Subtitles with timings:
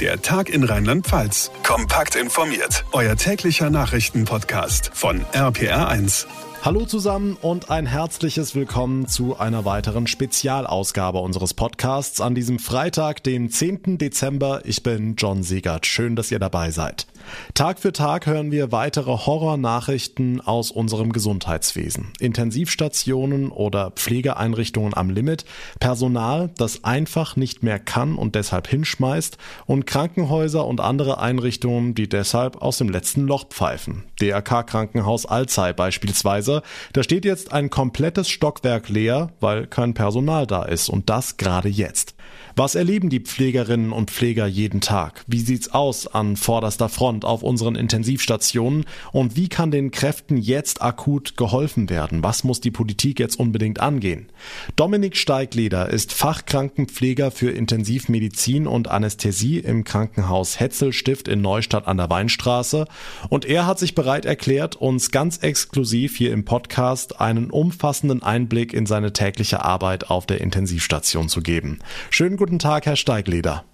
[0.00, 1.52] Der Tag in Rheinland-Pfalz.
[1.62, 2.84] Kompakt informiert.
[2.90, 6.26] Euer täglicher Nachrichtenpodcast von RPR1.
[6.62, 13.22] Hallo zusammen und ein herzliches Willkommen zu einer weiteren Spezialausgabe unseres Podcasts an diesem Freitag,
[13.22, 13.98] dem 10.
[13.98, 14.62] Dezember.
[14.64, 15.86] Ich bin John Siegert.
[15.86, 17.06] Schön, dass ihr dabei seid.
[17.54, 22.12] Tag für Tag hören wir weitere Horrornachrichten aus unserem Gesundheitswesen.
[22.18, 25.44] Intensivstationen oder Pflegeeinrichtungen am Limit,
[25.80, 32.08] Personal, das einfach nicht mehr kann und deshalb hinschmeißt und Krankenhäuser und andere Einrichtungen, die
[32.08, 34.04] deshalb aus dem letzten Loch pfeifen.
[34.20, 36.62] DRK Krankenhaus Alzey beispielsweise.
[36.92, 41.68] Da steht jetzt ein komplettes Stockwerk leer, weil kein Personal da ist und das gerade
[41.68, 42.13] jetzt.
[42.56, 45.24] Was erleben die Pflegerinnen und Pfleger jeden Tag?
[45.26, 48.84] Wie sieht's aus an vorderster Front auf unseren Intensivstationen?
[49.10, 52.22] Und wie kann den Kräften jetzt akut geholfen werden?
[52.22, 54.28] Was muss die Politik jetzt unbedingt angehen?
[54.76, 62.08] Dominik Steigleder ist Fachkrankenpfleger für Intensivmedizin und Anästhesie im Krankenhaus Hetzelstift in Neustadt an der
[62.08, 62.86] Weinstraße.
[63.30, 68.72] Und er hat sich bereit erklärt, uns ganz exklusiv hier im Podcast einen umfassenden Einblick
[68.72, 71.80] in seine tägliche Arbeit auf der Intensivstation zu geben.
[72.10, 73.64] Schönen guten Tag, Herr Steigleder.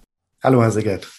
[0.41, 1.09] Hallo, Herr Segert.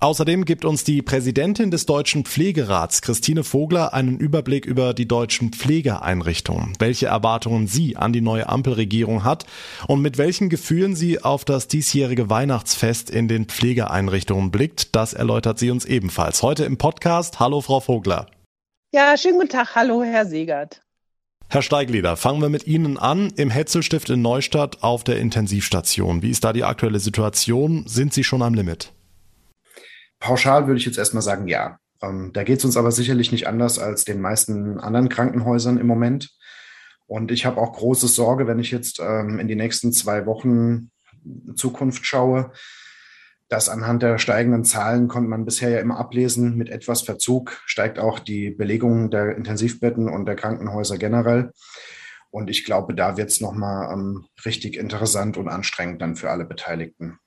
[0.00, 5.52] Außerdem gibt uns die Präsidentin des Deutschen Pflegerats, Christine Vogler, einen Überblick über die deutschen
[5.52, 9.46] Pflegeeinrichtungen, welche Erwartungen sie an die neue Ampelregierung hat
[9.86, 14.96] und mit welchen Gefühlen sie auf das diesjährige Weihnachtsfest in den Pflegeeinrichtungen blickt.
[14.96, 17.38] Das erläutert sie uns ebenfalls heute im Podcast.
[17.38, 18.26] Hallo, Frau Vogler.
[18.92, 19.76] Ja, schönen guten Tag.
[19.76, 20.80] Hallo, Herr Segert.
[21.48, 26.20] Herr Steiglieder, fangen wir mit Ihnen an im Hetzelstift in Neustadt auf der Intensivstation.
[26.20, 27.84] Wie ist da die aktuelle Situation?
[27.86, 28.92] Sind Sie schon am Limit?
[30.18, 31.78] Pauschal würde ich jetzt erstmal sagen, ja.
[32.02, 35.86] Ähm, da geht es uns aber sicherlich nicht anders als den meisten anderen Krankenhäusern im
[35.86, 36.30] Moment.
[37.06, 40.90] Und ich habe auch große Sorge, wenn ich jetzt ähm, in die nächsten zwei Wochen
[41.54, 42.50] Zukunft schaue,
[43.48, 46.56] das anhand der steigenden Zahlen konnte man bisher ja immer ablesen.
[46.56, 51.52] Mit etwas Verzug steigt auch die Belegung der Intensivbetten und der Krankenhäuser generell.
[52.30, 56.44] Und ich glaube, da wird es nochmal ähm, richtig interessant und anstrengend dann für alle
[56.44, 57.18] Beteiligten.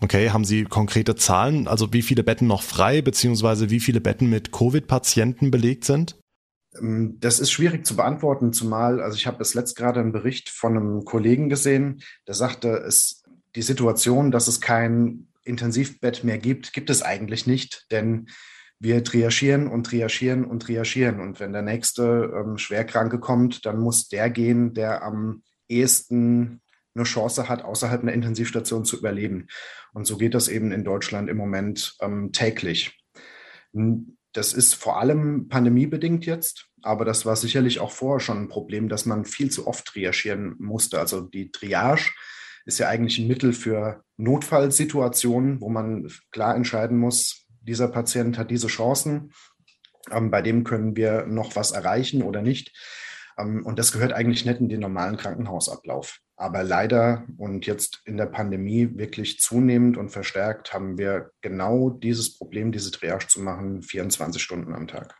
[0.00, 4.28] Okay, haben Sie konkrete Zahlen, also wie viele Betten noch frei, beziehungsweise wie viele Betten
[4.28, 6.18] mit Covid-Patienten belegt sind?
[6.78, 10.50] Ähm, das ist schwierig zu beantworten, zumal, also ich habe bis letzt gerade einen Bericht
[10.50, 13.22] von einem Kollegen gesehen, der sagte, es,
[13.54, 18.26] die Situation, dass es kein Intensivbett mehr gibt, gibt es eigentlich nicht, denn
[18.80, 21.20] wir triagieren und triagieren und triagieren.
[21.20, 26.60] Und wenn der nächste ähm, Schwerkranke kommt, dann muss der gehen, der am ehesten
[26.94, 29.48] eine Chance hat, außerhalb einer Intensivstation zu überleben.
[29.92, 33.00] Und so geht das eben in Deutschland im Moment ähm, täglich.
[34.32, 38.88] Das ist vor allem pandemiebedingt jetzt, aber das war sicherlich auch vorher schon ein Problem,
[38.88, 41.00] dass man viel zu oft triagieren musste.
[41.00, 42.10] Also die Triage
[42.64, 48.50] ist ja eigentlich ein Mittel für Notfallsituationen, wo man klar entscheiden muss, dieser Patient hat
[48.50, 49.32] diese Chancen,
[50.10, 52.72] ähm, bei dem können wir noch was erreichen oder nicht.
[53.38, 56.18] Ähm, und das gehört eigentlich nicht in den normalen Krankenhausablauf.
[56.36, 62.36] Aber leider und jetzt in der Pandemie wirklich zunehmend und verstärkt haben wir genau dieses
[62.36, 65.16] Problem, diese Triage zu machen, 24 Stunden am Tag.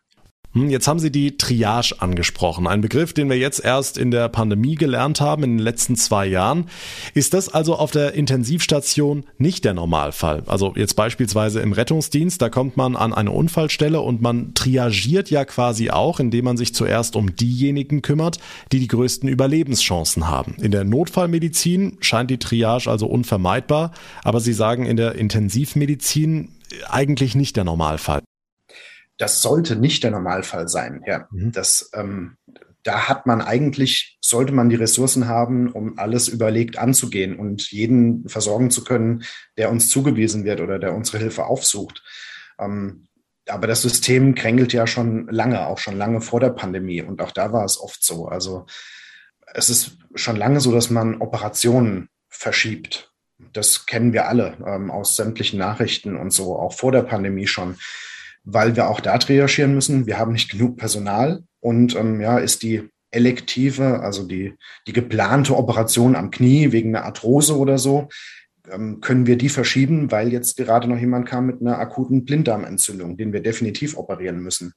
[0.55, 4.29] Hm, jetzt haben Sie die Triage angesprochen, ein Begriff, den wir jetzt erst in der
[4.29, 6.67] Pandemie gelernt haben, in den letzten zwei Jahren.
[7.13, 10.45] Ist das also auf der Intensivstation nicht der Normalfall?
[10.47, 15.45] Also jetzt beispielsweise im Rettungsdienst, da kommt man an eine Unfallstelle und man triagiert ja
[15.45, 18.39] quasi auch, indem man sich zuerst um diejenigen kümmert,
[18.71, 20.55] die die größten Überlebenschancen haben.
[20.63, 23.91] In der Notfallmedizin scheint die Triage also unvermeidbar,
[24.23, 26.51] aber Sie sagen in der Intensivmedizin
[26.89, 28.23] eigentlich nicht der Normalfall
[29.19, 31.03] das sollte nicht der Normalfall sein.
[31.07, 31.53] Ja, mhm.
[31.53, 32.37] das, ähm,
[32.83, 38.29] da hat man eigentlich, sollte man die Ressourcen haben, um alles überlegt anzugehen und jeden
[38.29, 39.25] versorgen zu können,
[39.57, 42.03] der uns zugewiesen wird oder der unsere Hilfe aufsucht.
[42.59, 43.07] Ähm,
[43.49, 47.03] aber das System krängelt ja schon lange, auch schon lange vor der Pandemie.
[47.03, 48.27] Und auch da war es oft so.
[48.27, 48.67] Also
[49.55, 53.13] es ist schon lange so, dass man Operationen verschiebt.
[53.53, 57.77] Das kennen wir alle ähm, aus sämtlichen Nachrichten und so, auch vor der Pandemie schon
[58.45, 60.07] weil wir auch da triagieren müssen.
[60.07, 64.55] Wir haben nicht genug Personal und ähm, ja, ist die elektive, also die,
[64.87, 68.09] die geplante Operation am Knie wegen einer Arthrose oder so,
[68.71, 73.17] ähm, können wir die verschieben, weil jetzt gerade noch jemand kam mit einer akuten Blinddarmentzündung,
[73.17, 74.75] den wir definitiv operieren müssen.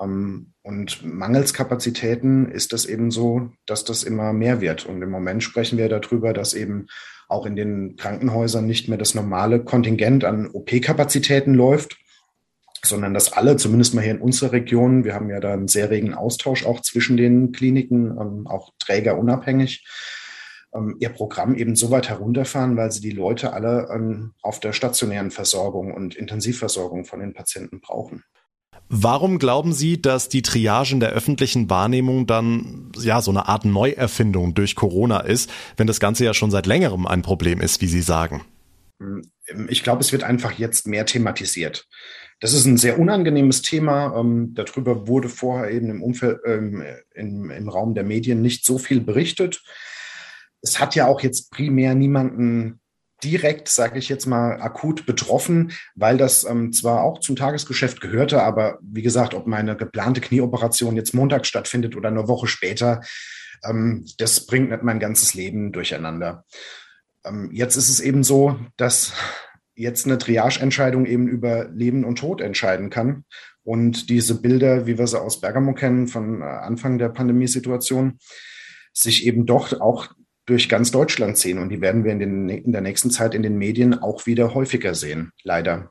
[0.00, 4.86] Ähm, und mangels Kapazitäten ist das eben so, dass das immer mehr wird.
[4.86, 6.86] Und im Moment sprechen wir darüber, dass eben
[7.28, 11.98] auch in den Krankenhäusern nicht mehr das normale Kontingent an OP-Kapazitäten läuft,
[12.84, 15.90] sondern dass alle, zumindest mal hier in unserer Region, wir haben ja da einen sehr
[15.90, 19.84] regen Austausch auch zwischen den Kliniken, ähm, auch trägerunabhängig,
[20.74, 24.72] ähm, ihr Programm eben so weit herunterfahren, weil sie die Leute alle ähm, auf der
[24.72, 28.22] stationären Versorgung und Intensivversorgung von den Patienten brauchen.
[28.90, 34.54] Warum glauben Sie, dass die Triagen der öffentlichen Wahrnehmung dann ja so eine Art Neuerfindung
[34.54, 38.00] durch Corona ist, wenn das Ganze ja schon seit längerem ein Problem ist, wie Sie
[38.00, 38.44] sagen?
[38.98, 39.22] Hm,
[39.68, 41.86] ich glaube, es wird einfach jetzt mehr thematisiert.
[42.40, 44.16] Das ist ein sehr unangenehmes Thema.
[44.16, 48.78] Ähm, darüber wurde vorher eben im Umfeld, ähm, im, im Raum der Medien nicht so
[48.78, 49.62] viel berichtet.
[50.60, 52.80] Es hat ja auch jetzt primär niemanden
[53.22, 58.42] direkt, sage ich jetzt mal, akut betroffen, weil das ähm, zwar auch zum Tagesgeschäft gehörte,
[58.42, 63.00] aber wie gesagt, ob meine geplante Knieoperation jetzt Montag stattfindet oder eine Woche später,
[63.64, 66.44] ähm, das bringt nicht mein ganzes Leben durcheinander.
[67.24, 69.12] Ähm, jetzt ist es eben so, dass
[69.78, 73.24] jetzt eine Triage-Entscheidung eben über Leben und Tod entscheiden kann.
[73.62, 78.18] Und diese Bilder, wie wir sie aus Bergamo kennen, von äh, Anfang der Pandemiesituation,
[78.92, 80.08] sich eben doch auch
[80.46, 81.58] durch ganz Deutschland ziehen.
[81.58, 84.54] Und die werden wir in, den, in der nächsten Zeit in den Medien auch wieder
[84.54, 85.90] häufiger sehen, leider.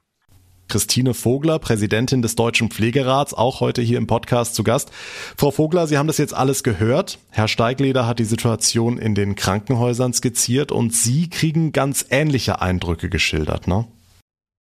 [0.67, 4.91] Christine Vogler, Präsidentin des Deutschen Pflegerats, auch heute hier im Podcast zu Gast.
[5.37, 7.19] Frau Vogler, Sie haben das jetzt alles gehört.
[7.29, 13.09] Herr Steigleder hat die Situation in den Krankenhäusern skizziert und Sie kriegen ganz ähnliche Eindrücke
[13.09, 13.85] geschildert, ne?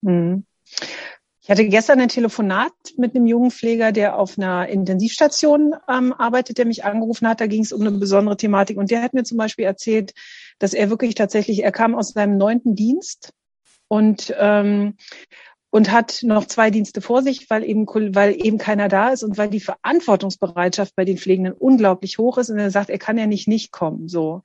[0.04, 0.44] Hm.
[1.42, 6.58] Ich hatte gestern ein Telefonat mit einem jungen Pfleger, der auf einer Intensivstation ähm, arbeitet,
[6.58, 7.40] der mich angerufen hat.
[7.40, 8.76] Da ging es um eine besondere Thematik.
[8.76, 10.14] Und der hat mir zum Beispiel erzählt,
[10.60, 13.32] dass er wirklich tatsächlich, er kam aus seinem neunten Dienst
[13.88, 14.96] und ähm,
[15.70, 19.38] und hat noch zwei Dienste vor sich, weil eben, weil eben keiner da ist und
[19.38, 22.50] weil die Verantwortungsbereitschaft bei den Pflegenden unglaublich hoch ist.
[22.50, 24.42] Und er sagt, er kann ja nicht nicht kommen, so.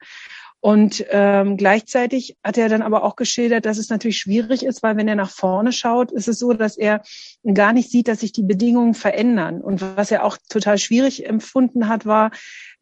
[0.65, 4.97] Und ähm, gleichzeitig hat er dann aber auch geschildert, dass es natürlich schwierig ist, weil
[4.97, 7.03] wenn er nach vorne schaut, ist es so, dass er
[7.53, 9.61] gar nicht sieht, dass sich die Bedingungen verändern.
[9.61, 12.31] Und was er auch total schwierig empfunden hat, war,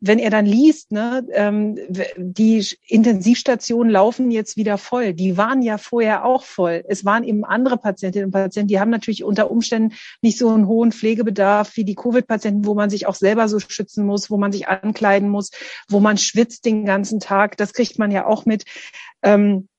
[0.06, 1.80] wenn er dann liest, ne, ähm,
[2.18, 5.14] die Intensivstationen laufen jetzt wieder voll.
[5.14, 6.84] Die waren ja vorher auch voll.
[6.90, 10.68] Es waren eben andere Patientinnen und Patienten, die haben natürlich unter Umständen nicht so einen
[10.68, 14.52] hohen Pflegebedarf wie die Covid-Patienten, wo man sich auch selber so schützen muss, wo man
[14.52, 15.52] sich ankleiden muss,
[15.88, 17.56] wo man schwitzt den ganzen Tag.
[17.56, 18.66] Das kriegt man ja auch mit.
[19.22, 19.70] Ähm,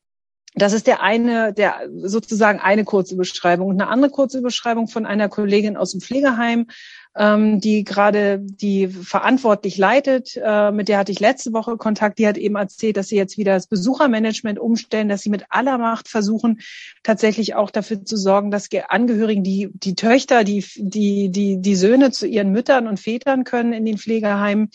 [0.55, 3.69] das ist der eine, der sozusagen eine kurze Beschreibung.
[3.69, 6.69] Und eine andere kurze Beschreibung von einer Kollegin aus dem Pflegeheim,
[7.17, 10.37] ähm, die gerade die verantwortlich leitet.
[10.37, 12.19] Äh, mit der hatte ich letzte Woche Kontakt.
[12.19, 15.79] Die hat eben erzählt, dass sie jetzt wieder das Besuchermanagement umstellen, dass sie mit aller
[15.79, 16.61] Macht versuchen,
[17.03, 22.11] tatsächlich auch dafür zu sorgen, dass Angehörigen, die, die Töchter, die, die, die, die Söhne
[22.11, 24.71] zu ihren Müttern und Vätern können in den Pflegeheimen,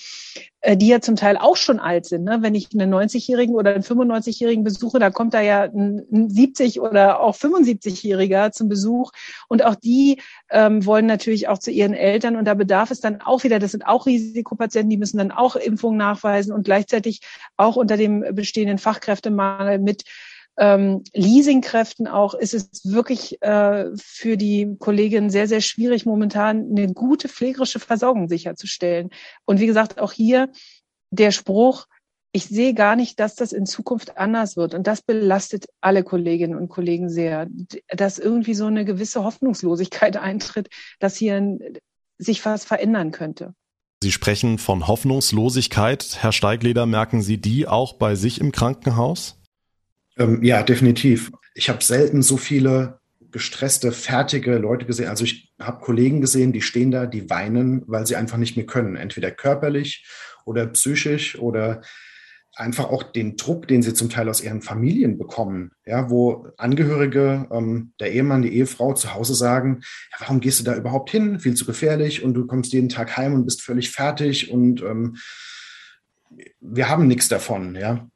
[0.61, 2.23] äh, die ja zum Teil auch schon alt sind.
[2.23, 2.39] Ne?
[2.41, 6.79] Wenn ich einen 90-Jährigen oder einen 95-Jährigen besuche, da kommt da ja ein, ein 70-
[6.79, 9.11] oder auch 75-Jähriger zum Besuch.
[9.47, 10.21] Und auch die
[10.51, 12.35] ähm, wollen natürlich auch zu ihren Eltern.
[12.35, 15.55] Und da bedarf es dann auch wieder, das sind auch Risikopatienten, die müssen dann auch
[15.55, 17.21] Impfungen nachweisen und gleichzeitig
[17.57, 20.03] auch unter dem bestehenden Fachkräftemangel mit
[20.59, 26.93] ähm, Leasingkräften auch ist es wirklich äh, für die Kolleginnen sehr, sehr schwierig, momentan eine
[26.93, 29.09] gute pflegerische Versorgung sicherzustellen.
[29.45, 30.49] Und wie gesagt, auch hier
[31.11, 31.87] der Spruch,
[32.31, 34.73] ich sehe gar nicht, dass das in Zukunft anders wird.
[34.73, 37.47] Und das belastet alle Kolleginnen und Kollegen sehr,
[37.87, 41.57] dass irgendwie so eine gewisse Hoffnungslosigkeit eintritt, dass hier
[42.17, 43.53] sich was verändern könnte.
[44.03, 46.17] Sie sprechen von Hoffnungslosigkeit.
[46.21, 49.41] Herr Steigleder, merken Sie die auch bei sich im Krankenhaus?
[50.17, 51.31] Ähm, ja, definitiv.
[51.55, 52.99] Ich habe selten so viele
[53.31, 55.09] gestresste, fertige Leute gesehen.
[55.09, 58.65] Also ich habe Kollegen gesehen, die stehen da, die weinen, weil sie einfach nicht mehr
[58.65, 58.95] können.
[58.95, 60.05] Entweder körperlich
[60.45, 61.81] oder psychisch oder
[62.55, 67.47] einfach auch den Druck, den sie zum Teil aus ihren Familien bekommen, ja, wo Angehörige,
[67.51, 71.39] ähm, der Ehemann, die Ehefrau zu Hause sagen, ja, warum gehst du da überhaupt hin?
[71.39, 75.17] Viel zu gefährlich und du kommst jeden Tag heim und bist völlig fertig und ähm,
[76.59, 78.07] wir haben nichts davon, ja.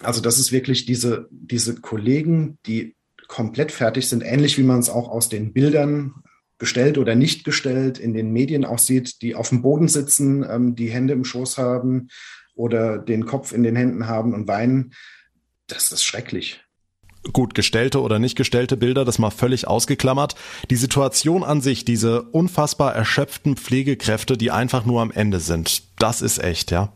[0.00, 2.94] Also das ist wirklich diese, diese Kollegen, die
[3.26, 6.14] komplett fertig sind, ähnlich wie man es auch aus den Bildern
[6.58, 10.74] gestellt oder nicht gestellt in den Medien auch sieht, die auf dem Boden sitzen, ähm,
[10.74, 12.08] die Hände im Schoß haben
[12.58, 14.92] oder den Kopf in den Händen haben und weinen.
[15.68, 16.60] Das ist schrecklich.
[17.32, 20.34] Gut, gestellte oder nicht gestellte Bilder, das mal völlig ausgeklammert.
[20.70, 26.22] Die Situation an sich, diese unfassbar erschöpften Pflegekräfte, die einfach nur am Ende sind, das
[26.22, 26.92] ist echt, ja?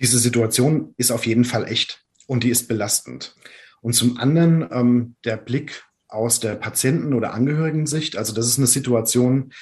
[0.00, 3.36] Diese Situation ist auf jeden Fall echt und die ist belastend.
[3.82, 8.16] Und zum anderen ähm, der Blick aus der Patienten- oder Angehörigen-Sicht.
[8.16, 9.52] Also das ist eine Situation,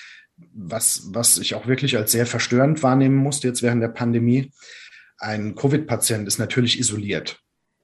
[0.53, 4.51] was, was ich auch wirklich als sehr verstörend wahrnehmen musste jetzt während der Pandemie.
[5.21, 7.41] Ein Covid-Patient ist natürlich isoliert.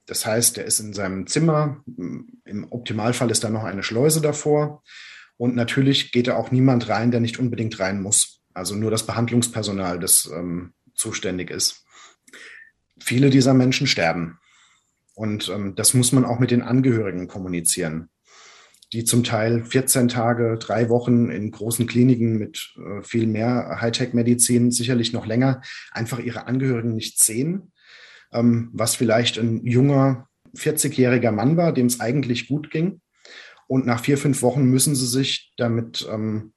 [0.07, 1.83] Das heißt, er ist in seinem Zimmer.
[2.45, 4.83] Im Optimalfall ist da noch eine Schleuse davor.
[5.37, 8.41] Und natürlich geht da auch niemand rein, der nicht unbedingt rein muss.
[8.53, 11.85] Also nur das Behandlungspersonal, das ähm, zuständig ist.
[12.99, 14.39] viele dieser Menschen sterben.
[15.13, 18.09] Und ähm, das muss man auch mit den Angehörigen kommunizieren,
[18.93, 24.71] die zum Teil 14 Tage, drei Wochen in großen Kliniken mit äh, viel mehr Hightech-Medizin,
[24.71, 27.73] sicherlich noch länger, einfach ihre Angehörigen nicht sehen.
[28.31, 33.01] Ähm, was vielleicht ein junger, 40-jähriger Mann war, dem es eigentlich gut ging.
[33.67, 36.53] Und nach vier, fünf Wochen müssen sie sich damit, ähm,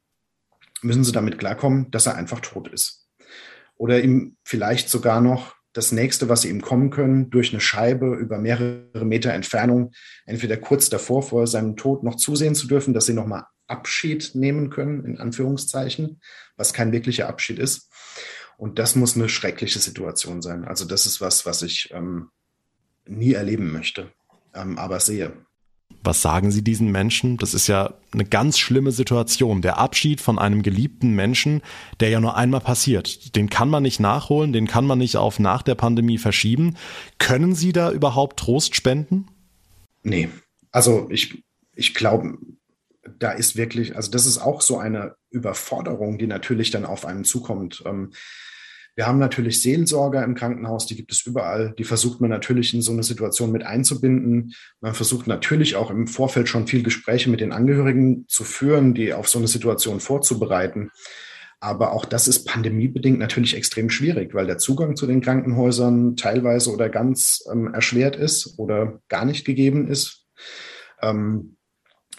[0.82, 3.08] müssen sie damit klarkommen, dass er einfach tot ist.
[3.76, 8.16] Oder ihm vielleicht sogar noch das nächste, was sie ihm kommen können, durch eine Scheibe
[8.16, 9.92] über mehrere Meter Entfernung,
[10.26, 14.70] entweder kurz davor vor seinem Tod noch zusehen zu dürfen, dass sie nochmal Abschied nehmen
[14.70, 16.20] können, in Anführungszeichen,
[16.56, 17.88] was kein wirklicher Abschied ist.
[18.56, 20.64] Und das muss eine schreckliche Situation sein.
[20.64, 22.30] Also das ist was, was ich ähm,
[23.06, 24.12] nie erleben möchte,
[24.54, 25.32] ähm, aber sehe.
[26.02, 27.36] Was sagen Sie diesen Menschen?
[27.36, 29.60] Das ist ja eine ganz schlimme Situation.
[29.60, 31.62] Der Abschied von einem geliebten Menschen,
[32.00, 33.36] der ja nur einmal passiert.
[33.36, 36.76] Den kann man nicht nachholen, den kann man nicht auf nach der Pandemie verschieben.
[37.18, 39.26] Können Sie da überhaupt Trost spenden?
[40.02, 40.30] Nee,
[40.72, 41.42] also ich,
[41.74, 42.38] ich glaube,
[43.18, 47.24] da ist wirklich, also das ist auch so eine Überforderung, die natürlich dann auf einen
[47.24, 47.82] zukommt.
[47.86, 48.12] Ähm,
[49.00, 51.72] wir haben natürlich Seelsorger im Krankenhaus, die gibt es überall.
[51.78, 54.52] Die versucht man natürlich in so eine Situation mit einzubinden.
[54.82, 59.14] Man versucht natürlich auch im Vorfeld schon viel Gespräche mit den Angehörigen zu führen, die
[59.14, 60.90] auf so eine Situation vorzubereiten.
[61.60, 66.70] Aber auch das ist pandemiebedingt natürlich extrem schwierig, weil der Zugang zu den Krankenhäusern teilweise
[66.70, 70.26] oder ganz ähm, erschwert ist oder gar nicht gegeben ist.
[71.00, 71.56] Ähm,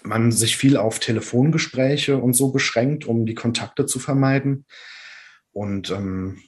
[0.02, 4.66] man sich viel auf Telefongespräche und so beschränkt, um die Kontakte zu vermeiden.
[5.54, 6.40] Und ähm,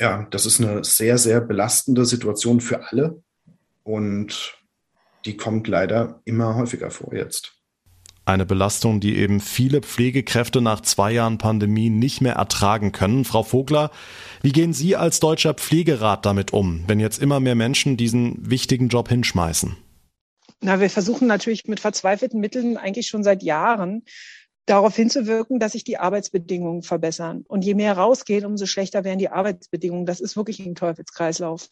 [0.00, 3.22] ja, das ist eine sehr, sehr belastende Situation für alle
[3.84, 4.58] und
[5.24, 7.52] die kommt leider immer häufiger vor jetzt.
[8.24, 13.24] Eine Belastung, die eben viele Pflegekräfte nach zwei Jahren Pandemie nicht mehr ertragen können.
[13.24, 13.90] Frau Vogler,
[14.42, 18.88] wie gehen Sie als deutscher Pflegerat damit um, wenn jetzt immer mehr Menschen diesen wichtigen
[18.88, 19.76] Job hinschmeißen?
[20.60, 24.04] Na, wir versuchen natürlich mit verzweifelten Mitteln eigentlich schon seit Jahren
[24.66, 27.44] darauf hinzuwirken, dass sich die Arbeitsbedingungen verbessern.
[27.48, 30.06] Und je mehr rausgehen, umso schlechter werden die Arbeitsbedingungen.
[30.06, 31.68] Das ist wirklich ein Teufelskreislauf.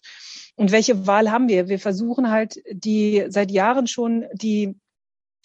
[0.56, 1.68] Und welche Wahl haben wir?
[1.68, 4.74] Wir versuchen halt die seit Jahren schon die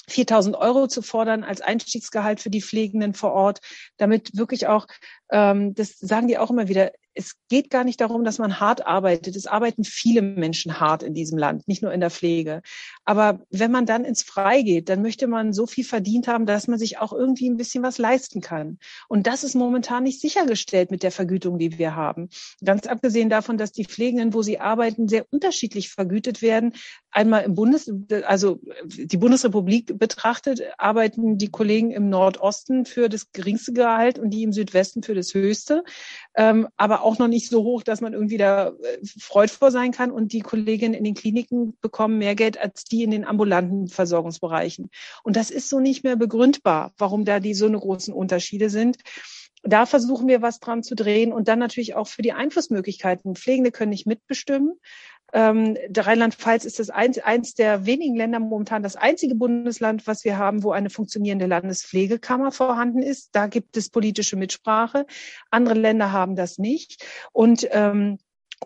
[0.08, 3.60] 4000 Euro zu fordern als Einstiegsgehalt für die Pflegenden vor Ort,
[3.98, 4.88] damit wirklich auch,
[5.32, 8.86] ähm, das sagen die auch immer wieder, es geht gar nicht darum, dass man hart
[8.86, 9.38] arbeitet.
[9.38, 12.62] Es arbeiten viele Menschen hart in diesem Land, nicht nur in der Pflege.
[13.06, 16.68] Aber wenn man dann ins Frei geht, dann möchte man so viel verdient haben, dass
[16.68, 18.80] man sich auch irgendwie ein bisschen was leisten kann.
[19.08, 22.30] Und das ist momentan nicht sichergestellt mit der Vergütung, die wir haben.
[22.64, 26.74] Ganz abgesehen davon, dass die Pflegenden, wo sie arbeiten, sehr unterschiedlich vergütet werden.
[27.12, 27.90] Einmal im Bundes,
[28.26, 34.44] also die Bundesrepublik betrachtet, arbeiten die Kollegen im Nordosten für das geringste Gehalt und die
[34.44, 35.84] im Südwesten für das höchste.
[36.36, 38.74] Ähm, aber auch noch nicht so hoch, dass man irgendwie da äh,
[39.20, 40.12] freudvoll sein kann.
[40.12, 44.90] Und die Kolleginnen in den Kliniken bekommen mehr Geld als die in den ambulanten Versorgungsbereichen.
[45.24, 48.98] Und das ist so nicht mehr begründbar, warum da die so eine großen Unterschiede sind
[49.68, 53.36] da versuchen wir was dran zu drehen und dann natürlich auch für die Einflussmöglichkeiten.
[53.36, 54.80] Pflegende können nicht mitbestimmen.
[55.36, 60.38] Ähm, Rheinland-Pfalz ist das eins, eins der wenigen Länder momentan das einzige Bundesland, was wir
[60.38, 63.36] haben, wo eine funktionierende Landespflegekammer vorhanden ist.
[63.36, 65.06] Da gibt es politische Mitsprache.
[65.52, 67.06] Andere Länder haben das nicht.
[67.34, 68.18] Und ähm,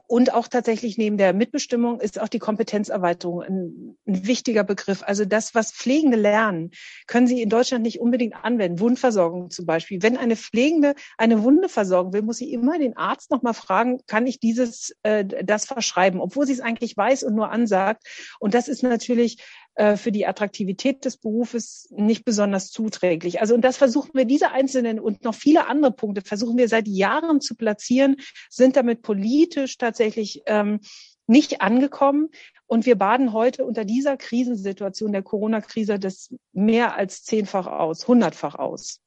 [0.07, 5.03] und auch tatsächlich neben der Mitbestimmung ist auch die Kompetenzerweiterung ein, ein, wichtiger Begriff.
[5.03, 6.71] Also das, was Pflegende lernen,
[7.07, 8.79] können sie in Deutschland nicht unbedingt anwenden.
[8.79, 10.01] Wundversorgung zum Beispiel.
[10.01, 14.27] Wenn eine Pflegende eine Wunde versorgen will, muss sie immer den Arzt nochmal fragen, kann
[14.27, 18.03] ich dieses, äh, das verschreiben, obwohl sie es eigentlich weiß und nur ansagt.
[18.39, 19.43] Und das ist natürlich
[19.75, 23.41] äh, für die Attraktivität des Berufes nicht besonders zuträglich.
[23.41, 26.87] Also und das versuchen wir, diese einzelnen und noch viele andere Punkte versuchen wir seit
[26.87, 28.17] Jahren zu platzieren,
[28.49, 30.79] sind damit politisch tatsächlich ähm,
[31.27, 32.29] nicht angekommen.
[32.67, 38.55] Und wir baden heute unter dieser Krisensituation der Corona-Krise das mehr als zehnfach aus, hundertfach
[38.55, 38.99] aus.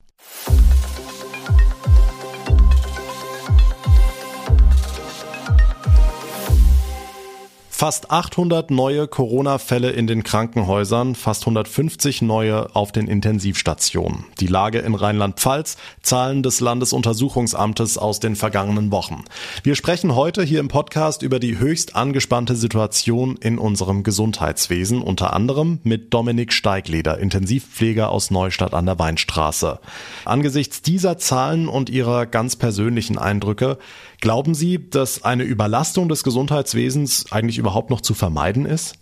[7.82, 14.24] Fast 800 neue Corona-Fälle in den Krankenhäusern, fast 150 neue auf den Intensivstationen.
[14.38, 19.24] Die Lage in Rheinland-Pfalz, Zahlen des Landesuntersuchungsamtes aus den vergangenen Wochen.
[19.64, 25.32] Wir sprechen heute hier im Podcast über die höchst angespannte Situation in unserem Gesundheitswesen, unter
[25.32, 29.80] anderem mit Dominik Steigleder, Intensivpfleger aus Neustadt an der Weinstraße.
[30.24, 33.76] Angesichts dieser Zahlen und ihrer ganz persönlichen Eindrücke,
[34.22, 38.94] glauben Sie, dass eine Überlastung des Gesundheitswesens eigentlich überhaupt noch zu vermeiden ist?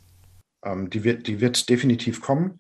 [0.65, 2.59] Ähm, die, wird, die wird definitiv kommen.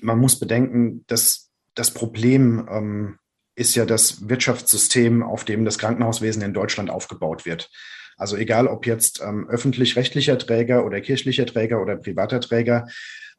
[0.00, 3.18] Man muss bedenken, dass das Problem ähm,
[3.54, 7.70] ist ja das Wirtschaftssystem, auf dem das Krankenhauswesen in Deutschland aufgebaut wird.
[8.16, 12.86] Also egal, ob jetzt ähm, öffentlich-rechtlicher Träger oder kirchlicher Träger oder privater Träger,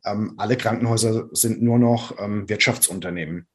[0.05, 3.47] ähm, alle Krankenhäuser sind nur noch ähm, Wirtschaftsunternehmen.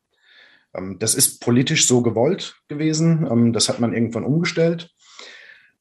[0.77, 3.27] Ähm, das ist politisch so gewollt gewesen.
[3.31, 4.91] Ähm, das hat man irgendwann umgestellt.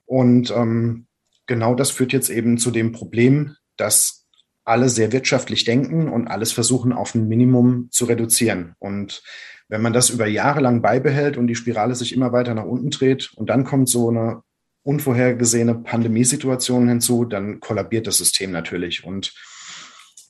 [0.05, 1.07] Und ähm,
[1.47, 4.25] genau das führt jetzt eben zu dem Problem, dass
[4.63, 8.75] alle sehr wirtschaftlich denken und alles versuchen auf ein Minimum zu reduzieren.
[8.79, 9.21] Und
[9.67, 12.89] wenn man das über Jahre lang beibehält und die Spirale sich immer weiter nach unten
[12.89, 14.41] dreht und dann kommt so eine
[14.83, 19.03] unvorhergesehene Pandemiesituation hinzu, dann kollabiert das System natürlich.
[19.03, 19.33] Und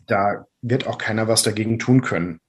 [0.08, 2.40] da wird auch keiner was dagegen tun können.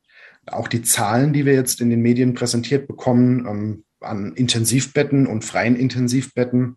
[0.46, 5.44] Auch die Zahlen, die wir jetzt in den Medien präsentiert bekommen, ähm, an Intensivbetten und
[5.44, 6.76] freien Intensivbetten,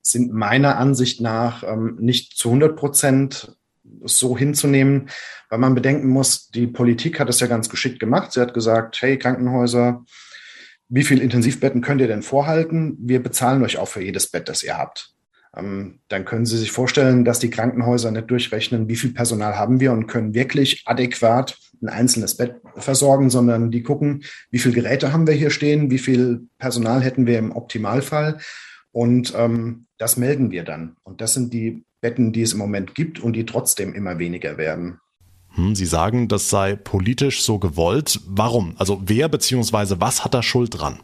[0.00, 3.56] sind meiner Ansicht nach ähm, nicht zu 100 Prozent
[4.04, 5.08] so hinzunehmen,
[5.48, 8.32] weil man bedenken muss, die Politik hat es ja ganz geschickt gemacht.
[8.32, 10.04] Sie hat gesagt, hey Krankenhäuser,
[10.88, 12.96] wie viel Intensivbetten könnt ihr denn vorhalten?
[13.00, 15.11] Wir bezahlen euch auch für jedes Bett, das ihr habt.
[15.56, 19.80] Ähm, dann können Sie sich vorstellen, dass die Krankenhäuser nicht durchrechnen, wie viel Personal haben
[19.80, 25.12] wir und können wirklich adäquat ein einzelnes Bett versorgen, sondern die gucken, wie viel Geräte
[25.12, 28.38] haben wir hier stehen, wie viel Personal hätten wir im Optimalfall.
[28.92, 30.96] Und ähm, das melden wir dann.
[31.02, 34.58] Und das sind die Betten, die es im Moment gibt und die trotzdem immer weniger
[34.58, 34.98] werden.
[35.54, 38.20] Hm, Sie sagen, das sei politisch so gewollt.
[38.26, 38.74] Warum?
[38.78, 39.96] Also wer bzw.
[39.98, 41.00] was hat da Schuld dran?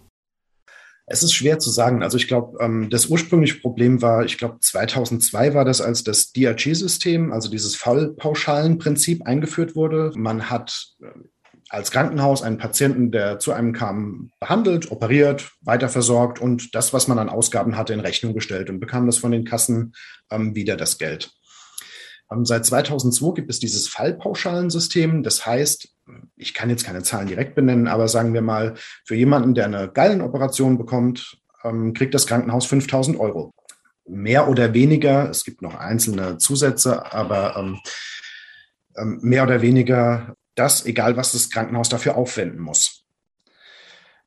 [1.10, 2.02] Es ist schwer zu sagen.
[2.02, 6.32] Also ich glaube, ähm, das ursprüngliche Problem war, ich glaube 2002 war das, als das
[6.32, 10.12] DRG-System, also dieses Fallpauschalenprinzip eingeführt wurde.
[10.14, 11.06] Man hat äh,
[11.70, 17.18] als Krankenhaus einen Patienten, der zu einem kam, behandelt, operiert, weiterversorgt und das, was man
[17.18, 19.92] an Ausgaben hatte, in Rechnung gestellt und bekam das von den Kassen
[20.30, 21.30] ähm, wieder das Geld.
[22.30, 25.22] Ähm, seit 2002 gibt es dieses Fallpauschalensystem.
[25.22, 25.88] Das heißt,
[26.36, 29.88] ich kann jetzt keine Zahlen direkt benennen, aber sagen wir mal, für jemanden, der eine
[29.88, 33.52] Gallenoperation bekommt, ähm, kriegt das Krankenhaus 5000 Euro.
[34.06, 37.78] Mehr oder weniger, es gibt noch einzelne Zusätze, aber ähm,
[39.20, 43.04] mehr oder weniger das, egal was das Krankenhaus dafür aufwenden muss.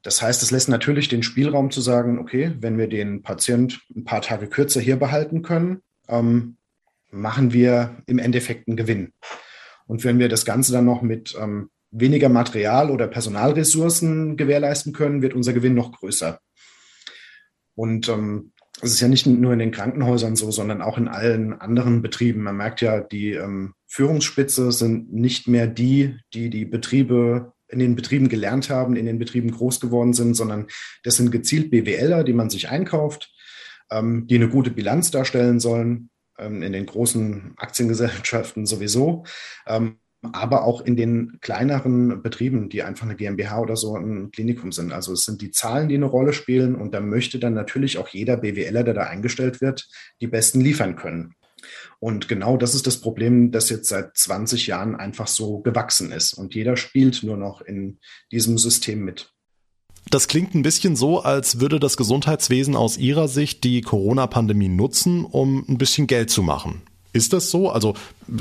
[0.03, 4.03] Das heißt, es lässt natürlich den Spielraum zu sagen, okay, wenn wir den Patient ein
[4.03, 6.57] paar Tage kürzer hier behalten können, ähm,
[7.11, 9.13] machen wir im Endeffekt einen Gewinn.
[9.85, 15.21] Und wenn wir das Ganze dann noch mit ähm, weniger Material oder Personalressourcen gewährleisten können,
[15.21, 16.39] wird unser Gewinn noch größer.
[17.75, 21.53] Und ähm, es ist ja nicht nur in den Krankenhäusern so, sondern auch in allen
[21.53, 22.43] anderen Betrieben.
[22.43, 27.95] Man merkt ja, die ähm, Führungsspitze sind nicht mehr die, die die Betriebe in den
[27.95, 30.67] Betrieben gelernt haben, in den Betrieben groß geworden sind, sondern
[31.03, 33.33] das sind gezielt BWLer, die man sich einkauft,
[33.89, 36.10] ähm, die eine gute Bilanz darstellen sollen,
[36.45, 39.25] in den großen Aktiengesellschaften sowieso.
[39.67, 44.71] Ähm, aber auch in den kleineren Betrieben, die einfach eine GmbH oder so ein Klinikum
[44.71, 44.91] sind.
[44.91, 48.07] Also es sind die Zahlen, die eine Rolle spielen und da möchte dann natürlich auch
[48.07, 49.87] jeder BWLer, der da eingestellt wird,
[50.21, 51.33] die Besten liefern können.
[51.99, 56.33] Und genau das ist das Problem, das jetzt seit 20 Jahren einfach so gewachsen ist.
[56.33, 57.99] Und jeder spielt nur noch in
[58.31, 59.31] diesem System mit.
[60.11, 65.23] Das klingt ein bisschen so, als würde das Gesundheitswesen aus Ihrer Sicht die Corona-Pandemie nutzen,
[65.23, 66.81] um ein bisschen Geld zu machen.
[67.13, 67.69] Ist das so?
[67.69, 67.93] Also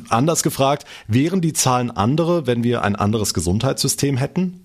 [0.08, 4.64] anders gefragt, wären die Zahlen andere, wenn wir ein anderes Gesundheitssystem hätten?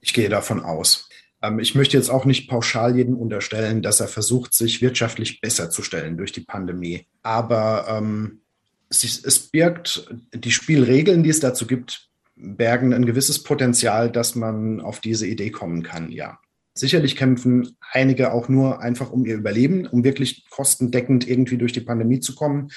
[0.00, 1.08] Ich gehe davon aus.
[1.42, 5.68] Ähm, ich möchte jetzt auch nicht pauschal jedem unterstellen, dass er versucht, sich wirtschaftlich besser
[5.68, 7.06] zu stellen durch die Pandemie.
[7.24, 8.42] Aber ähm,
[8.88, 12.09] es, es birgt die Spielregeln, die es dazu gibt,
[12.42, 16.38] bergen ein gewisses Potenzial, dass man auf diese Idee kommen kann, ja.
[16.74, 21.80] Sicherlich kämpfen einige auch nur einfach um ihr Überleben, um wirklich kostendeckend irgendwie durch die
[21.80, 22.70] Pandemie zu kommen.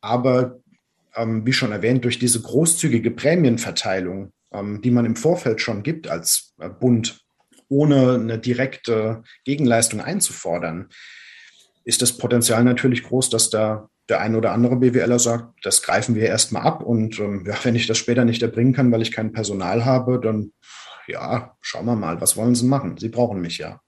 [0.00, 0.58] Aber
[1.16, 6.08] ähm, wie schon erwähnt, durch diese großzügige Prämienverteilung, ähm, die man im Vorfeld schon gibt
[6.08, 7.20] als äh, Bund,
[7.68, 10.90] ohne eine direkte Gegenleistung einzufordern,
[11.84, 16.14] ist das Potenzial natürlich groß, dass da der ein oder andere BWLer sagt, das greifen
[16.14, 19.12] wir erstmal ab und ähm, ja, wenn ich das später nicht erbringen kann, weil ich
[19.12, 20.52] kein Personal habe, dann
[21.06, 22.96] ja, schauen wir mal, was wollen Sie machen?
[22.98, 23.80] Sie brauchen mich ja.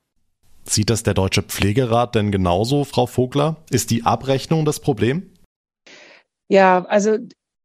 [0.65, 3.57] Sieht das der Deutsche Pflegerat denn genauso, Frau Vogler?
[3.71, 5.31] Ist die Abrechnung das Problem?
[6.49, 7.19] Ja, also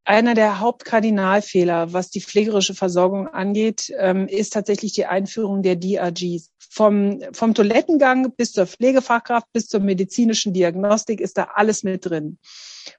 [0.04, 6.52] einer der Hauptkardinalfehler, was die pflegerische Versorgung angeht, ähm, ist tatsächlich die Einführung der DRGs.
[6.74, 12.40] Vom, vom Toilettengang bis zur Pflegefachkraft bis zur medizinischen Diagnostik ist da alles mit drin.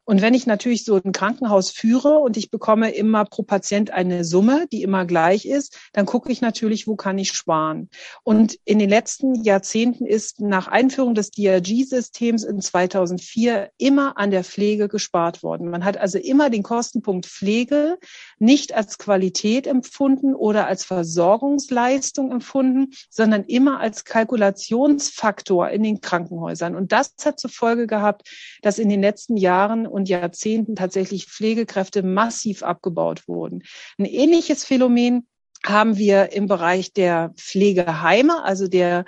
[0.04, 4.24] Und wenn ich natürlich so ein Krankenhaus führe und ich bekomme immer pro Patient eine
[4.24, 7.88] Summe, die immer gleich ist, dann gucke ich natürlich, wo kann ich sparen.
[8.24, 14.42] Und in den letzten Jahrzehnten ist nach Einführung des DRG-Systems in 2004 immer an der
[14.42, 15.70] Pflege gespart worden.
[15.70, 17.98] Man hat also immer den Kostenpunkt Pflege
[18.40, 26.74] nicht als Qualität empfunden oder als Versorgungsleistung empfunden, sondern immer als Kalkulationsfaktor in den Krankenhäusern.
[26.74, 28.28] Und das hat zur Folge gehabt,
[28.62, 33.62] dass in den letzten Jahren und Jahrzehnten tatsächlich Pflegekräfte massiv abgebaut wurden.
[33.98, 35.26] Ein ähnliches Phänomen
[35.64, 39.05] haben wir im Bereich der Pflegeheime, also der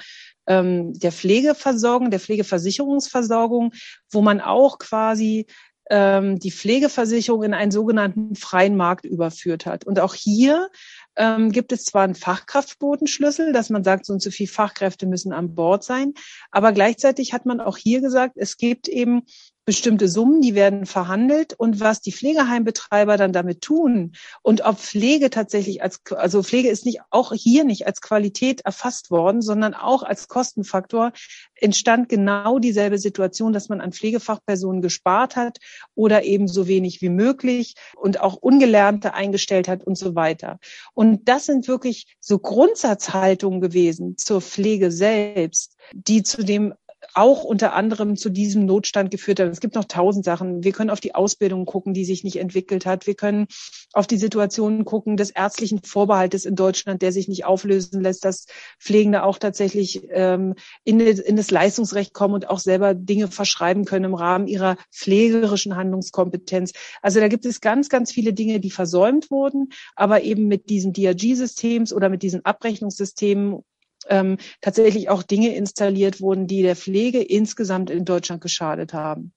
[0.46, 3.72] ähm, der Pflegeversorgung, der Pflegeversicherungsversorgung,
[4.10, 5.46] wo man auch quasi
[5.90, 9.84] ähm, die Pflegeversicherung in einen sogenannten freien Markt überführt hat.
[9.84, 10.70] Und auch hier
[11.16, 15.32] ähm, gibt es zwar einen Fachkraftquotenschlüssel, dass man sagt, so und so viele Fachkräfte müssen
[15.32, 16.14] an Bord sein,
[16.50, 19.22] aber gleichzeitig hat man auch hier gesagt, es gibt eben
[19.64, 25.30] bestimmte Summen, die werden verhandelt und was die Pflegeheimbetreiber dann damit tun und ob Pflege
[25.30, 30.02] tatsächlich als, also Pflege ist nicht auch hier nicht als Qualität erfasst worden, sondern auch
[30.02, 31.12] als Kostenfaktor
[31.54, 35.58] entstand genau dieselbe Situation, dass man an Pflegefachpersonen gespart hat
[35.94, 40.58] oder eben so wenig wie möglich und auch Ungelernte eingestellt hat und so weiter.
[40.92, 46.74] Und das sind wirklich so Grundsatzhaltungen gewesen zur Pflege selbst, die zu dem
[47.14, 49.48] auch unter anderem zu diesem Notstand geführt hat.
[49.48, 50.64] Es gibt noch tausend Sachen.
[50.64, 53.06] Wir können auf die Ausbildung gucken, die sich nicht entwickelt hat.
[53.06, 53.46] Wir können
[53.92, 58.46] auf die Situation gucken des ärztlichen Vorbehaltes in Deutschland, der sich nicht auflösen lässt, dass
[58.80, 64.06] Pflegende auch tatsächlich ähm, in, in das Leistungsrecht kommen und auch selber Dinge verschreiben können
[64.06, 66.72] im Rahmen ihrer pflegerischen Handlungskompetenz.
[67.00, 70.92] Also da gibt es ganz, ganz viele Dinge, die versäumt wurden, aber eben mit diesen
[70.92, 73.62] DRG-Systems oder mit diesen Abrechnungssystemen
[74.08, 79.32] ähm, tatsächlich auch Dinge installiert wurden, die der Pflege insgesamt in Deutschland geschadet haben.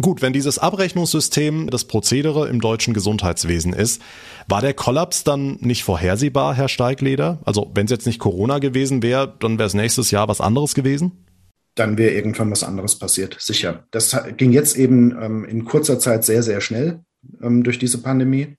[0.00, 4.00] Gut, wenn dieses Abrechnungssystem das Prozedere im deutschen Gesundheitswesen ist,
[4.48, 7.40] war der Kollaps dann nicht vorhersehbar, Herr Steigleder?
[7.44, 10.74] Also wenn es jetzt nicht Corona gewesen wäre, dann wäre es nächstes Jahr was anderes
[10.74, 11.26] gewesen?
[11.74, 13.86] Dann wäre irgendwann was anderes passiert, sicher.
[13.90, 17.00] Das ging jetzt eben ähm, in kurzer Zeit sehr, sehr schnell
[17.42, 18.56] ähm, durch diese Pandemie.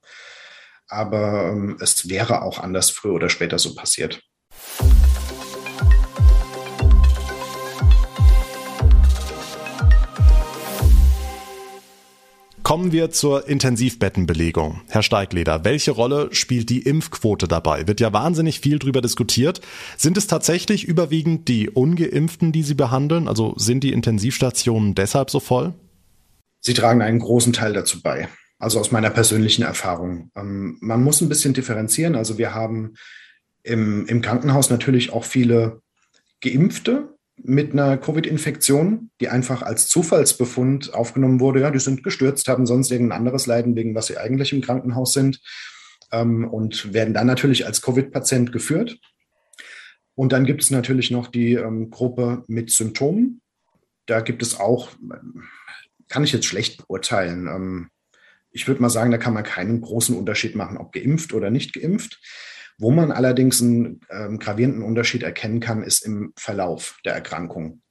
[0.88, 4.22] Aber ähm, es wäre auch anders früher oder später so passiert.
[12.64, 14.80] Kommen wir zur Intensivbettenbelegung.
[14.88, 17.88] Herr Steigleder, welche Rolle spielt die Impfquote dabei?
[17.88, 19.60] Wird ja wahnsinnig viel drüber diskutiert.
[19.98, 23.28] Sind es tatsächlich überwiegend die ungeimpften, die Sie behandeln?
[23.28, 25.74] Also sind die Intensivstationen deshalb so voll?
[26.62, 28.30] Sie tragen einen großen Teil dazu bei.
[28.60, 30.32] Also aus meiner persönlichen Erfahrung.
[30.34, 32.16] Ähm, man muss ein bisschen differenzieren.
[32.16, 32.94] Also wir haben
[33.64, 35.82] im, im Krankenhaus natürlich auch viele
[36.40, 41.62] Geimpfte, mit einer Covid-Infektion, die einfach als Zufallsbefund aufgenommen wurde.
[41.62, 45.14] Ja, die sind gestürzt, haben sonst irgendein anderes Leiden, wegen was sie eigentlich im Krankenhaus
[45.14, 45.42] sind
[46.12, 49.00] ähm, und werden dann natürlich als Covid-Patient geführt.
[50.16, 53.42] Und dann gibt es natürlich noch die ähm, Gruppe mit Symptomen.
[54.06, 54.90] Da gibt es auch,
[56.08, 57.48] kann ich jetzt schlecht beurteilen.
[57.48, 57.90] Ähm,
[58.52, 61.74] ich würde mal sagen, da kann man keinen großen Unterschied machen, ob geimpft oder nicht
[61.74, 62.20] geimpft.
[62.84, 67.82] Wo man allerdings einen ähm, gravierenden Unterschied erkennen kann, ist im Verlauf der Erkrankung.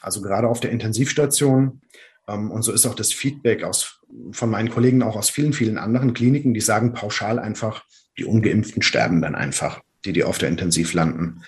[0.00, 1.80] Also gerade auf der Intensivstation.
[2.26, 4.00] Ähm, und so ist auch das Feedback aus,
[4.32, 7.84] von meinen Kollegen auch aus vielen, vielen anderen Kliniken, die sagen pauschal einfach,
[8.18, 11.42] die Ungeimpften sterben dann einfach, die, die auf der Intensiv landen.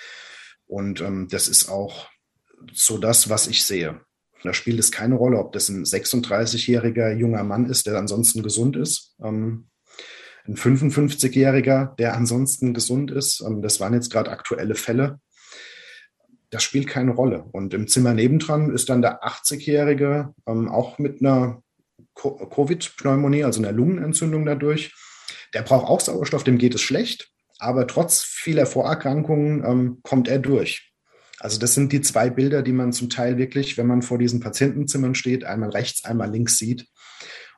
[0.68, 2.08] Und ähm, das ist auch
[2.72, 4.02] so das, was ich sehe.
[4.44, 8.76] Da spielt es keine Rolle, ob das ein 36-jähriger junger Mann ist, der ansonsten gesund
[8.76, 9.16] ist.
[9.20, 9.66] Ähm,
[10.48, 13.42] ein 55-Jähriger, der ansonsten gesund ist.
[13.46, 15.20] Ähm, das waren jetzt gerade aktuelle Fälle.
[16.50, 17.44] Das spielt keine Rolle.
[17.52, 21.62] Und im Zimmer nebendran ist dann der 80-Jährige ähm, auch mit einer
[22.14, 24.94] Covid-Pneumonie, also einer Lungenentzündung dadurch.
[25.54, 30.38] Der braucht auch Sauerstoff, dem geht es schlecht, aber trotz vieler Vorerkrankungen ähm, kommt er
[30.38, 30.92] durch.
[31.38, 34.40] Also das sind die zwei Bilder, die man zum Teil wirklich, wenn man vor diesen
[34.40, 36.88] Patientenzimmern steht, einmal rechts, einmal links sieht.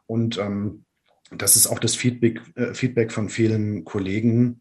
[0.06, 0.84] Und ähm,
[1.30, 4.60] das ist auch das Feedback, äh, Feedback von vielen Kollegen,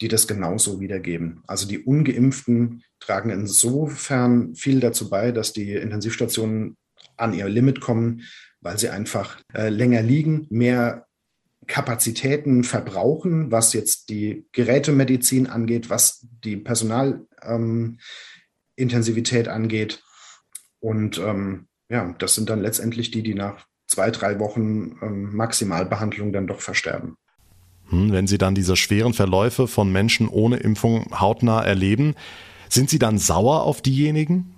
[0.00, 1.42] die das genauso wiedergeben.
[1.46, 6.76] Also die ungeimpften tragen insofern viel dazu bei, dass die Intensivstationen
[7.16, 8.22] an ihr Limit kommen,
[8.60, 11.06] weil sie einfach äh, länger liegen, mehr
[11.66, 20.02] Kapazitäten verbrauchen, was jetzt die Gerätemedizin angeht, was die Personalintensivität ähm, angeht.
[20.80, 26.32] Und ähm, ja, das sind dann letztendlich die, die nach zwei, drei Wochen ähm, Maximalbehandlung
[26.32, 27.16] dann doch versterben.
[27.88, 32.14] Hm, wenn Sie dann diese schweren Verläufe von Menschen ohne Impfung hautnah erleben,
[32.68, 34.54] sind Sie dann sauer auf diejenigen?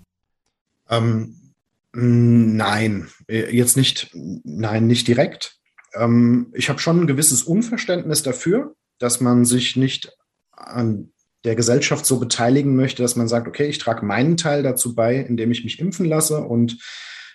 [0.91, 1.55] Ähm,
[1.93, 5.57] nein, äh, jetzt nicht, nein, nicht direkt.
[5.95, 10.13] Ähm, ich habe schon ein gewisses Unverständnis dafür, dass man sich nicht
[10.53, 11.13] an
[11.45, 15.17] der Gesellschaft so beteiligen möchte, dass man sagt, okay, ich trage meinen Teil dazu bei,
[15.17, 16.79] indem ich mich impfen lasse und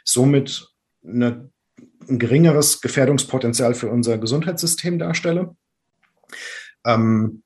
[0.05, 0.69] somit
[1.03, 1.49] eine,
[2.09, 5.55] ein geringeres Gefährdungspotenzial für unser Gesundheitssystem darstelle.
[6.85, 7.43] Ähm,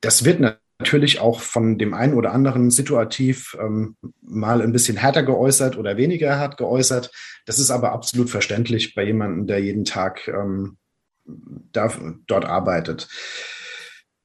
[0.00, 5.22] das wird natürlich auch von dem einen oder anderen situativ ähm, mal ein bisschen härter
[5.22, 7.10] geäußert oder weniger hart geäußert.
[7.46, 10.78] Das ist aber absolut verständlich bei jemandem, der jeden Tag ähm,
[11.24, 11.92] da,
[12.26, 13.08] dort arbeitet.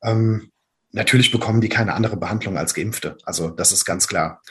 [0.01, 0.51] Ähm,
[0.91, 3.17] natürlich bekommen die keine andere Behandlung als Geimpfte.
[3.25, 4.41] Also das ist ganz klar.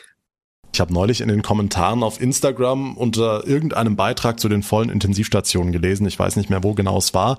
[0.75, 5.71] Ich habe neulich in den Kommentaren auf Instagram unter irgendeinem Beitrag zu den vollen Intensivstationen
[5.71, 7.39] gelesen, ich weiß nicht mehr, wo genau es war.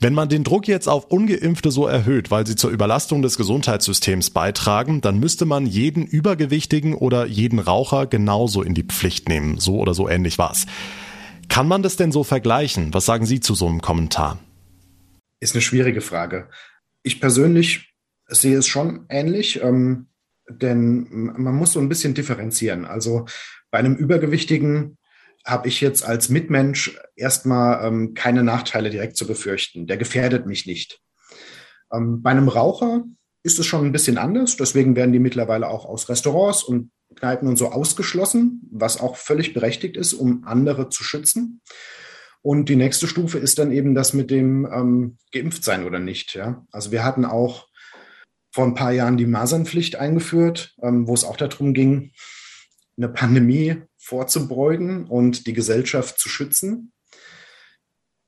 [0.00, 4.30] Wenn man den Druck jetzt auf ungeimpfte so erhöht, weil sie zur Überlastung des Gesundheitssystems
[4.30, 9.60] beitragen, dann müsste man jeden Übergewichtigen oder jeden Raucher genauso in die Pflicht nehmen.
[9.60, 10.66] So oder so ähnlich war's.
[11.48, 12.92] Kann man das denn so vergleichen?
[12.92, 14.40] Was sagen Sie zu so einem Kommentar?
[15.38, 16.48] Ist eine schwierige Frage.
[17.04, 17.94] Ich persönlich
[18.26, 19.62] sehe es schon ähnlich.
[19.62, 20.08] Ähm
[20.48, 22.84] denn man muss so ein bisschen differenzieren.
[22.84, 23.26] Also
[23.70, 24.98] bei einem Übergewichtigen
[25.44, 29.86] habe ich jetzt als Mitmensch erstmal ähm, keine Nachteile direkt zu befürchten.
[29.86, 31.00] Der gefährdet mich nicht.
[31.92, 33.04] Ähm, bei einem Raucher
[33.42, 34.56] ist es schon ein bisschen anders.
[34.56, 39.52] Deswegen werden die mittlerweile auch aus Restaurants und Kneipen und so ausgeschlossen, was auch völlig
[39.52, 41.60] berechtigt ist, um andere zu schützen.
[42.40, 46.34] Und die nächste Stufe ist dann eben das mit dem ähm, geimpft sein oder nicht.
[46.34, 46.66] Ja?
[46.72, 47.68] Also wir hatten auch
[48.52, 52.12] vor ein paar Jahren die Masernpflicht eingeführt, ähm, wo es auch darum ging,
[52.96, 56.92] eine Pandemie vorzubeugen und die Gesellschaft zu schützen.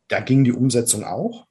[0.09, 1.47] Da ging die Umsetzung auch.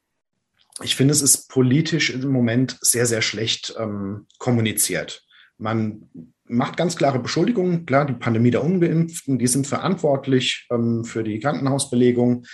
[0.82, 5.24] Ich finde, es ist politisch im Moment sehr, sehr schlecht ähm, kommuniziert.
[5.56, 6.10] Man
[6.44, 7.86] macht ganz klare Beschuldigungen.
[7.86, 12.44] Klar, die Pandemie der Ungeimpften, die sind verantwortlich ähm, für die Krankenhausbelegung.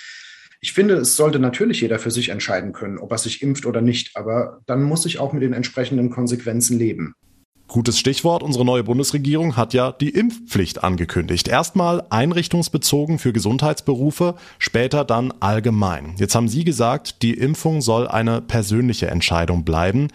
[0.62, 3.80] Ich finde, es sollte natürlich jeder für sich entscheiden können, ob er sich impft oder
[3.80, 7.14] nicht, aber dann muss ich auch mit den entsprechenden Konsequenzen leben.
[7.66, 11.48] Gutes Stichwort, unsere neue Bundesregierung hat ja die Impfpflicht angekündigt.
[11.48, 16.14] Erstmal einrichtungsbezogen für Gesundheitsberufe, später dann allgemein.
[16.18, 20.08] Jetzt haben Sie gesagt, die Impfung soll eine persönliche Entscheidung bleiben.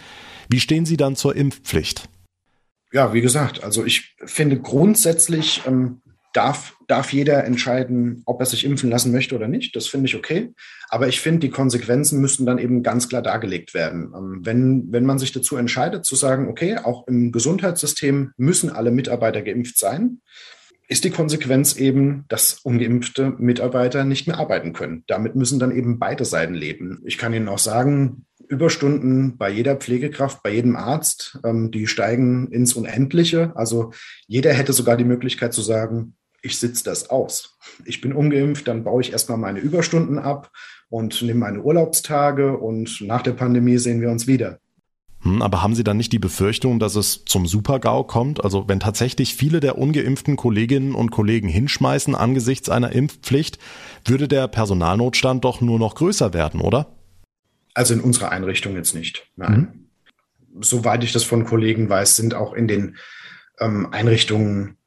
[0.50, 2.10] Wie stehen Sie dann zur Impfpflicht?
[2.92, 6.02] Ja, wie gesagt, also ich finde grundsätzlich ähm,
[6.36, 9.76] darf, darf jeder entscheiden, ob er sich impfen lassen möchte oder nicht.
[9.76, 10.54] Das finde ich okay.
[10.89, 14.13] Aber ich finde, die Konsequenzen müssten dann eben ganz klar dargelegt werden.
[14.15, 18.91] Ähm, wenn, wenn man sich dazu entscheidet, zu sagen, okay, auch im Gesundheitssystem müssen alle
[18.91, 20.21] Mitarbeiter geimpft sein,
[20.88, 25.04] ist die Konsequenz eben, dass ungeimpfte Mitarbeiter nicht mehr arbeiten können.
[25.08, 27.02] Damit müssen dann eben beide Seiten leben.
[27.06, 32.48] Ich kann Ihnen auch sagen, Überstunden bei jeder Pflegekraft, bei jedem Arzt, ähm, die steigen
[32.52, 33.54] ins Unendliche.
[33.56, 33.91] Also
[34.28, 36.15] jeder hätte sogar die Möglichkeit zu sagen,
[36.46, 37.58] ich sitze das aus.
[37.86, 40.52] Ich bin ungeimpft, dann baue ich erstmal meine Überstunden ab
[40.90, 44.60] und nehme meine Urlaubstage und nach der Pandemie sehen wir uns wieder.
[45.24, 48.44] Hm, aber haben Sie dann nicht die Befürchtung, dass es zum Supergau kommt?
[48.44, 53.58] Also wenn tatsächlich viele der ungeimpften Kolleginnen und Kollegen hinschmeißen angesichts einer Impfpflicht,
[54.06, 56.96] würde der Personalnotstand doch nur noch größer werden, oder?
[57.74, 59.28] Also in unserer Einrichtung jetzt nicht.
[59.36, 59.90] Nein.
[60.54, 60.62] Mhm.
[60.62, 62.98] Soweit ich das von Kollegen weiß, sind auch in den
[63.60, 64.78] ähm, Einrichtungen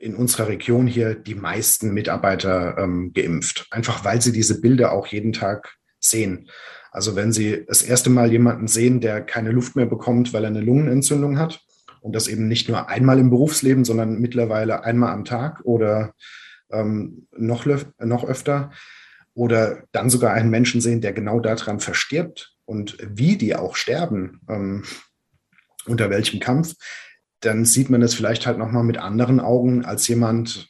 [0.00, 3.66] in unserer Region hier die meisten Mitarbeiter ähm, geimpft.
[3.70, 6.48] Einfach weil sie diese Bilder auch jeden Tag sehen.
[6.90, 10.50] Also wenn Sie das erste Mal jemanden sehen, der keine Luft mehr bekommt, weil er
[10.50, 11.60] eine Lungenentzündung hat
[12.00, 16.14] und das eben nicht nur einmal im Berufsleben, sondern mittlerweile einmal am Tag oder
[16.70, 17.66] ähm, noch,
[17.98, 18.72] noch öfter
[19.34, 24.40] oder dann sogar einen Menschen sehen, der genau daran verstirbt und wie die auch sterben,
[24.48, 24.84] ähm,
[25.86, 26.74] unter welchem Kampf,
[27.40, 30.68] dann sieht man es vielleicht halt nochmal mit anderen Augen als jemand,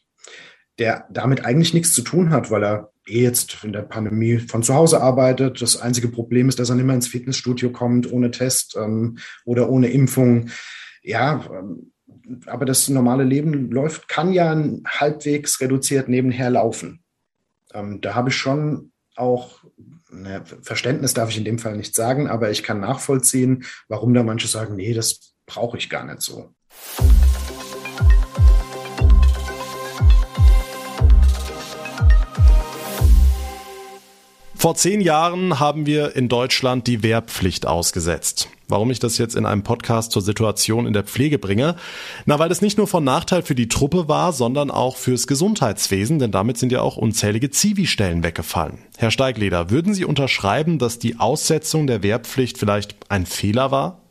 [0.79, 4.63] der damit eigentlich nichts zu tun hat, weil er eh jetzt in der Pandemie von
[4.63, 5.61] zu Hause arbeitet.
[5.61, 9.69] Das einzige Problem ist, dass er nicht mehr ins Fitnessstudio kommt, ohne Test ähm, oder
[9.69, 10.51] ohne Impfung.
[11.03, 11.93] Ja, ähm,
[12.47, 14.57] aber das normale Leben läuft, kann ja
[14.87, 17.03] halbwegs reduziert nebenher laufen.
[17.75, 19.65] Ähm, da habe ich schon auch
[20.11, 24.23] ne, Verständnis darf ich in dem Fall nicht sagen, aber ich kann nachvollziehen, warum da
[24.23, 26.55] manche sagen, nee, das brauche ich gar nicht so.
[34.61, 38.51] Vor zehn Jahren haben wir in Deutschland die Wehrpflicht ausgesetzt.
[38.69, 41.77] Warum ich das jetzt in einem Podcast zur Situation in der Pflege bringe?
[42.27, 46.19] Na, weil das nicht nur von Nachteil für die Truppe war, sondern auch fürs Gesundheitswesen,
[46.19, 48.81] denn damit sind ja auch unzählige Zivi-Stellen weggefallen.
[48.99, 54.03] Herr Steigleder, würden Sie unterschreiben, dass die Aussetzung der Wehrpflicht vielleicht ein Fehler war?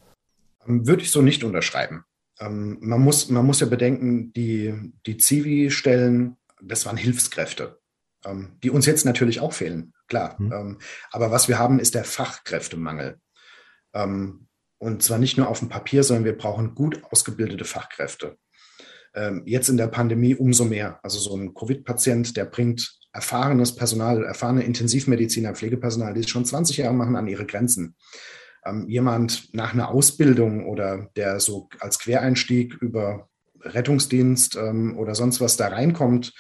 [0.65, 2.05] Würde ich so nicht unterschreiben.
[2.39, 7.80] Ähm, man, muss, man muss ja bedenken, die, die Zivi-Stellen das waren Hilfskräfte,
[8.25, 10.36] ähm, die uns jetzt natürlich auch fehlen, klar.
[10.39, 10.52] Mhm.
[10.52, 10.78] Ähm,
[11.12, 13.19] aber was wir haben, ist der Fachkräftemangel.
[13.93, 14.47] Ähm,
[14.78, 18.38] und zwar nicht nur auf dem Papier, sondern wir brauchen gut ausgebildete Fachkräfte.
[19.13, 20.99] Ähm, jetzt in der Pandemie umso mehr.
[21.04, 26.78] Also so ein Covid-Patient, der bringt erfahrenes Personal, erfahrene Intensivmediziner, Pflegepersonal, die es schon 20
[26.78, 27.95] Jahre machen, an ihre Grenzen.
[28.69, 33.29] Ähm, jemand nach einer Ausbildung oder der so als Quereinstieg über
[33.62, 36.34] Rettungsdienst ähm, oder sonst was da reinkommt,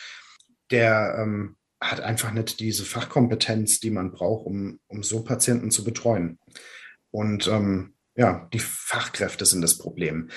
[0.71, 5.83] der ähm, hat einfach nicht diese Fachkompetenz, die man braucht, um, um so Patienten zu
[5.83, 6.37] betreuen.
[7.11, 10.29] Und ähm, ja, die Fachkräfte sind das Problem.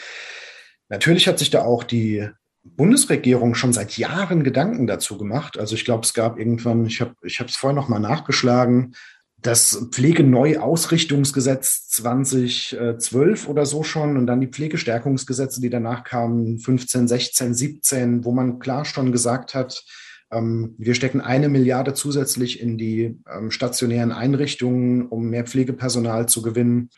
[0.88, 2.28] Natürlich hat sich da auch die
[2.62, 5.58] Bundesregierung schon seit Jahren Gedanken dazu gemacht.
[5.58, 8.94] Also ich glaube, es gab irgendwann, ich habe es vorher noch mal nachgeschlagen,
[9.42, 17.54] das Pflegeneuausrichtungsgesetz 2012 oder so schon und dann die Pflegestärkungsgesetze, die danach kamen, 15, 16,
[17.54, 19.84] 17, wo man klar schon gesagt hat,
[20.30, 26.42] ähm, wir stecken eine Milliarde zusätzlich in die ähm, stationären Einrichtungen, um mehr Pflegepersonal zu
[26.42, 26.90] gewinnen.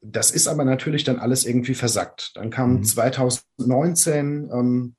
[0.00, 2.32] Das ist aber natürlich dann alles irgendwie versackt.
[2.34, 2.84] Dann kam mhm.
[2.84, 4.94] 2019 ähm,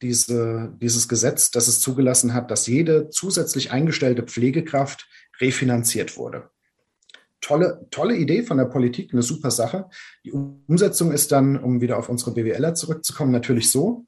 [0.00, 5.08] diese, dieses Gesetz, das es zugelassen hat, dass jede zusätzlich eingestellte Pflegekraft
[5.40, 6.50] refinanziert wurde.
[7.40, 9.88] Tolle, tolle Idee von der Politik, eine super Sache.
[10.24, 14.06] Die Umsetzung ist dann, um wieder auf unsere BWLer zurückzukommen, natürlich so.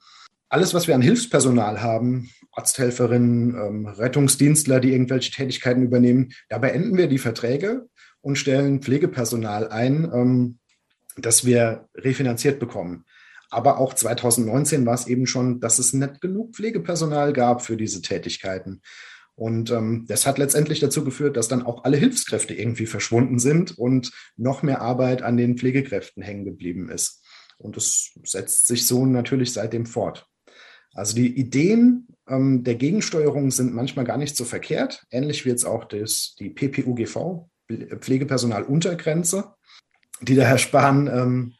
[0.48, 6.96] Alles, was wir an Hilfspersonal haben, Arzthelferinnen, ähm, Rettungsdienstler, die irgendwelche Tätigkeiten übernehmen, da beenden
[6.96, 7.88] wir die Verträge
[8.20, 10.59] und stellen Pflegepersonal ein, ähm,
[11.16, 13.05] das wir refinanziert bekommen.
[13.54, 18.02] Aber auch 2019 war es eben schon, dass es nicht genug Pflegepersonal gab für diese
[18.02, 18.82] Tätigkeiten.
[19.36, 23.78] Und ähm, das hat letztendlich dazu geführt, dass dann auch alle Hilfskräfte irgendwie verschwunden sind
[23.78, 27.22] und noch mehr Arbeit an den Pflegekräften hängen geblieben ist.
[27.56, 30.26] Und es setzt sich so natürlich seitdem fort.
[30.92, 35.64] Also die Ideen ähm, der Gegensteuerung sind manchmal gar nicht so verkehrt, ähnlich wie jetzt
[35.64, 39.54] auch das, die PPUGV, Pflegepersonaluntergrenze,
[40.22, 41.54] die der Herr Spahn ähm,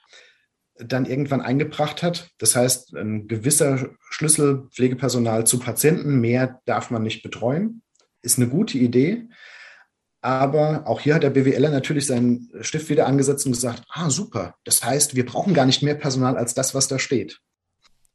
[0.87, 2.31] dann irgendwann eingebracht hat.
[2.39, 7.83] Das heißt, ein gewisser Schlüssel Pflegepersonal zu Patienten, mehr darf man nicht betreuen,
[8.23, 9.29] ist eine gute Idee.
[10.23, 14.55] Aber auch hier hat der BWLer natürlich seinen Stift wieder angesetzt und gesagt, ah, super.
[14.65, 17.41] Das heißt, wir brauchen gar nicht mehr Personal als das, was da steht.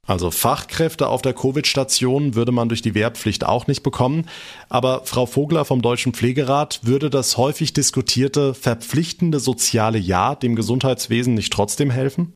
[0.10, 4.27] Also Fachkräfte auf der Covid-Station würde man durch die Wehrpflicht auch nicht bekommen.
[4.67, 11.36] Aber Frau Vogler vom Deutschen Pflegerat, würde das häufig diskutierte verpflichtende soziale Jahr dem Gesundheitswesen
[11.36, 12.34] nicht trotzdem helfen?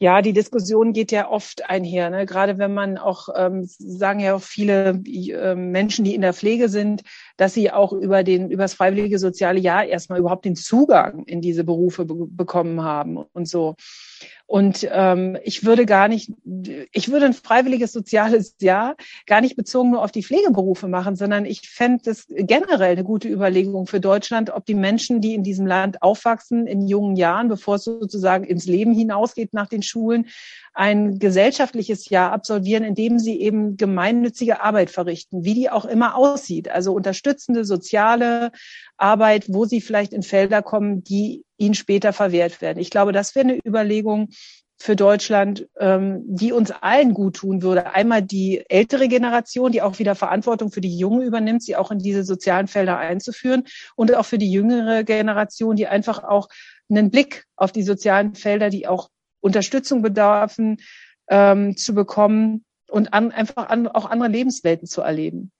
[0.00, 2.08] Ja, die Diskussion geht ja oft einher.
[2.10, 2.24] Ne?
[2.24, 6.68] Gerade wenn man auch, ähm, sagen ja auch viele äh, Menschen, die in der Pflege
[6.68, 7.02] sind,
[7.38, 11.40] dass sie auch über den, über das freiwillige soziale Jahr erstmal überhaupt den Zugang in
[11.40, 13.76] diese Berufe be bekommen haben und so.
[14.46, 16.32] Und ähm, ich würde gar nicht,
[16.92, 18.96] ich würde ein freiwilliges soziales Jahr
[19.26, 23.28] gar nicht bezogen nur auf die Pflegeberufe machen, sondern ich fände es generell eine gute
[23.28, 27.76] Überlegung für Deutschland, ob die Menschen, die in diesem Land aufwachsen, in jungen Jahren, bevor
[27.76, 30.26] es sozusagen ins Leben hinausgeht nach den Schulen,
[30.74, 36.16] ein gesellschaftliches Jahr absolvieren, in dem sie eben gemeinnützige Arbeit verrichten, wie die auch immer
[36.16, 36.70] aussieht.
[36.70, 38.52] Also unterstützende soziale
[38.96, 42.78] Arbeit, wo sie vielleicht in Felder kommen, die ihnen später verwehrt werden.
[42.78, 44.28] Ich glaube, das wäre eine Überlegung
[44.80, 47.94] für Deutschland, ähm, die uns allen gut tun würde.
[47.94, 51.98] Einmal die ältere Generation, die auch wieder Verantwortung für die Junge übernimmt, sie auch in
[51.98, 53.64] diese sozialen Felder einzuführen
[53.96, 56.48] und auch für die jüngere Generation, die einfach auch
[56.88, 60.78] einen Blick auf die sozialen Felder, die auch Unterstützung bedarfen,
[61.28, 65.50] ähm, zu bekommen und an, einfach an, auch andere Lebenswelten zu erleben.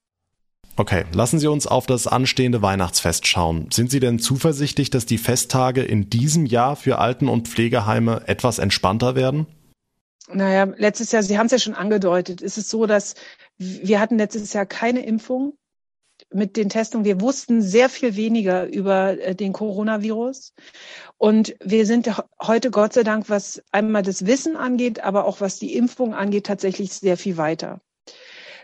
[0.76, 3.68] Okay, lassen Sie uns auf das anstehende Weihnachtsfest schauen.
[3.72, 8.60] Sind Sie denn zuversichtlich, dass die Festtage in diesem Jahr für Alten- und Pflegeheime etwas
[8.60, 9.46] entspannter werden?
[10.32, 13.16] Naja, letztes Jahr, Sie haben es ja schon angedeutet, ist es so, dass
[13.56, 15.54] wir hatten letztes Jahr keine Impfung
[16.32, 17.04] mit den Testungen.
[17.04, 20.54] Wir wussten sehr viel weniger über äh, den Coronavirus.
[21.16, 22.10] Und wir sind
[22.42, 26.46] heute, Gott sei Dank, was einmal das Wissen angeht, aber auch was die Impfung angeht,
[26.46, 27.80] tatsächlich sehr viel weiter.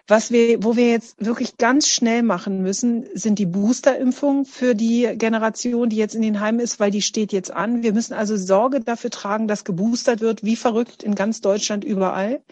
[0.06, 5.14] Was wir, wo wir jetzt wirklich ganz schnell machen müssen, sind die Boosterimpfungen für die
[5.16, 7.82] Generation, die jetzt in den Heimen ist, weil die steht jetzt an.
[7.82, 12.42] Wir müssen also Sorge dafür tragen, dass geboostert wird, wie verrückt in ganz Deutschland überall.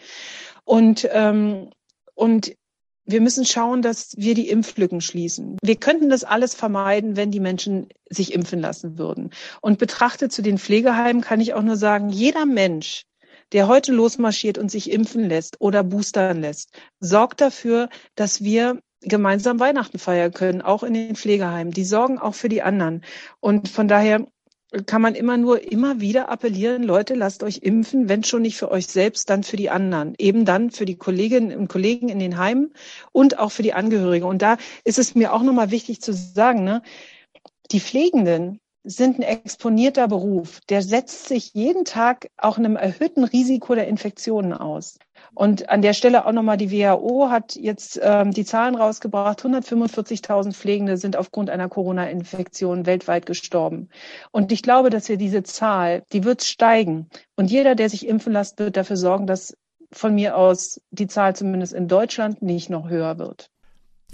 [0.65, 1.69] Und ähm,
[2.15, 2.55] und
[3.05, 5.57] wir müssen schauen, dass wir die Impflücken schließen.
[5.61, 9.31] Wir könnten das alles vermeiden, wenn die Menschen sich impfen lassen würden.
[9.61, 13.03] Und betrachtet zu den Pflegeheimen kann ich auch nur sagen, jeder Mensch,
[13.51, 19.59] der heute losmarschiert und sich impfen lässt oder boostern lässt, sorgt dafür, dass wir gemeinsam
[19.59, 21.73] Weihnachten feiern können, auch in den Pflegeheimen.
[21.73, 23.03] Die sorgen auch für die anderen.
[23.41, 24.25] Und von daher
[24.85, 28.71] kann man immer nur immer wieder appellieren, Leute, lasst euch impfen, wenn schon nicht für
[28.71, 30.15] euch selbst, dann für die anderen.
[30.17, 32.73] Eben dann für die Kolleginnen und Kollegen in den Heimen
[33.11, 34.25] und auch für die Angehörigen.
[34.25, 36.81] Und da ist es mir auch nochmal wichtig zu sagen, ne,
[37.71, 40.59] die Pflegenden sind ein exponierter Beruf.
[40.69, 44.97] Der setzt sich jeden Tag auch einem erhöhten Risiko der Infektionen aus.
[45.35, 49.43] Und an der Stelle auch nochmal, die WHO hat jetzt ähm, die Zahlen rausgebracht.
[49.43, 53.89] 145.000 Pflegende sind aufgrund einer Corona-Infektion weltweit gestorben.
[54.31, 57.09] Und ich glaube, dass wir diese Zahl, die wird steigen.
[57.35, 59.57] Und jeder, der sich impfen lässt, wird dafür sorgen, dass
[59.91, 63.49] von mir aus die Zahl zumindest in Deutschland nicht noch höher wird.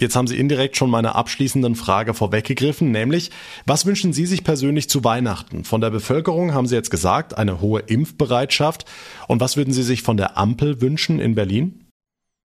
[0.00, 3.30] Jetzt haben Sie indirekt schon meine abschließenden Frage vorweggegriffen, nämlich,
[3.66, 5.64] was wünschen Sie sich persönlich zu Weihnachten?
[5.64, 8.86] Von der Bevölkerung haben Sie jetzt gesagt, eine hohe Impfbereitschaft.
[9.28, 11.86] Und was würden Sie sich von der Ampel wünschen in Berlin?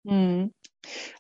[0.06, 0.52] Hm.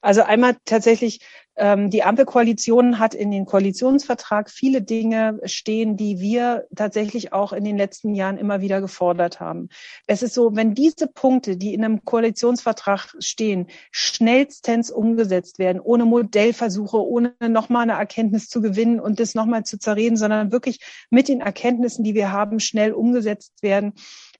[0.02, 1.20] Also einmal tatsächlich
[1.58, 7.64] ähm, die Ampelkoalition hat in den Koalitionsvertrag viele Dinge stehen, die wir tatsächlich auch in
[7.64, 9.70] den letzten Jahren immer wieder gefordert haben.
[10.06, 16.06] Es ist so, wenn diese Punkte, die in einem Koalitionsvertrag stehen, schnellstens umgesetzt werden, ohne
[16.06, 21.28] Modellversuche, ohne nochmal eine Erkenntnis zu gewinnen und das nochmal zu zerreden, sondern wirklich mit
[21.28, 23.94] den Erkenntnissen, die wir haben, schnell umgesetzt werden,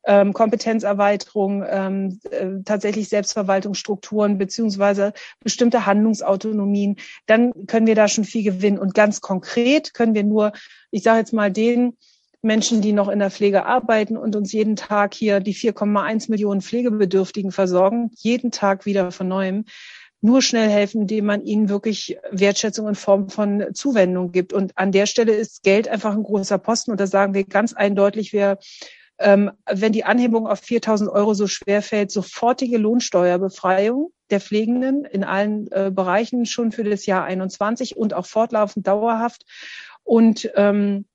[0.08, 6.96] ähm, Kompetenzerweiterung, ähm, äh, tatsächlich Selbstverwaltungsstrukturen beziehungsweise bestimmte Handlungsautonomien,
[7.28, 8.80] dann können wir da schon viel gewinnen.
[8.80, 10.54] Und ganz konkret können wir nur,
[10.92, 11.98] ich sage jetzt mal, den
[12.42, 16.62] Menschen, die noch in der Pflege arbeiten und uns jeden Tag hier die 4,1 Millionen
[16.62, 19.66] Pflegebedürftigen versorgen, jeden Tag wieder von neuem,
[20.22, 24.54] nur schnell helfen, indem man ihnen wirklich Wertschätzung in Form von Zuwendung gibt.
[24.54, 26.92] Und an der Stelle ist Geld einfach ein großer Posten.
[26.92, 28.58] Und da sagen wir ganz eindeutig, wir
[29.20, 35.24] ähm, wenn die Anhebung auf 4.000 Euro so schwer fällt, sofortige Lohnsteuerbefreiung der Pflegenden in
[35.24, 39.46] allen äh, Bereichen schon für das Jahr 21 und auch fortlaufend dauerhaft.
[40.04, 41.06] Und ähm,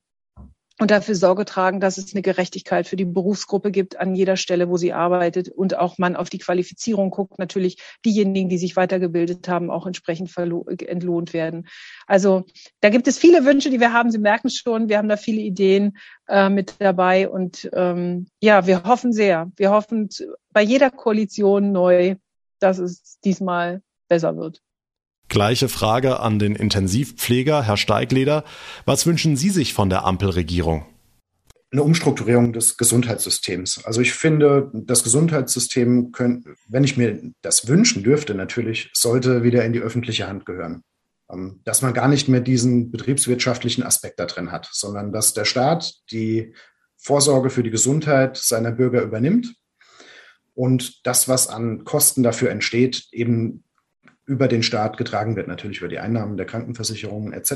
[0.79, 4.69] und dafür Sorge tragen, dass es eine Gerechtigkeit für die Berufsgruppe gibt an jeder Stelle,
[4.69, 9.49] wo sie arbeitet und auch man auf die Qualifizierung guckt, natürlich diejenigen, die sich weitergebildet
[9.49, 11.69] haben, auch entsprechend entlohnt werden.
[12.07, 12.45] Also
[12.81, 14.11] da gibt es viele Wünsche, die wir haben.
[14.11, 15.99] Sie merken schon, wir haben da viele Ideen
[16.29, 19.51] äh, mit dabei und ähm, ja, wir hoffen sehr.
[19.57, 20.09] Wir hoffen
[20.51, 22.17] bei jeder Koalition neu,
[22.59, 24.63] dass es diesmal besser wird.
[25.33, 28.45] Gleiche Frage an den Intensivpfleger, Herr Steigleder.
[28.85, 30.85] Was wünschen Sie sich von der Ampelregierung?
[31.71, 33.83] Eine Umstrukturierung des Gesundheitssystems.
[33.87, 39.65] Also ich finde, das Gesundheitssystem, können, wenn ich mir das wünschen dürfte, natürlich, sollte wieder
[39.65, 40.83] in die öffentliche Hand gehören.
[41.33, 45.47] Ähm, dass man gar nicht mehr diesen betriebswirtschaftlichen Aspekt da drin hat, sondern dass der
[45.47, 46.53] Staat die
[46.99, 49.55] Vorsorge für die Gesundheit seiner Bürger übernimmt
[50.53, 53.65] und das, was an Kosten dafür entsteht, eben
[54.27, 57.53] über den Staat getragen wird, natürlich über die Einnahmen der Krankenversicherungen etc.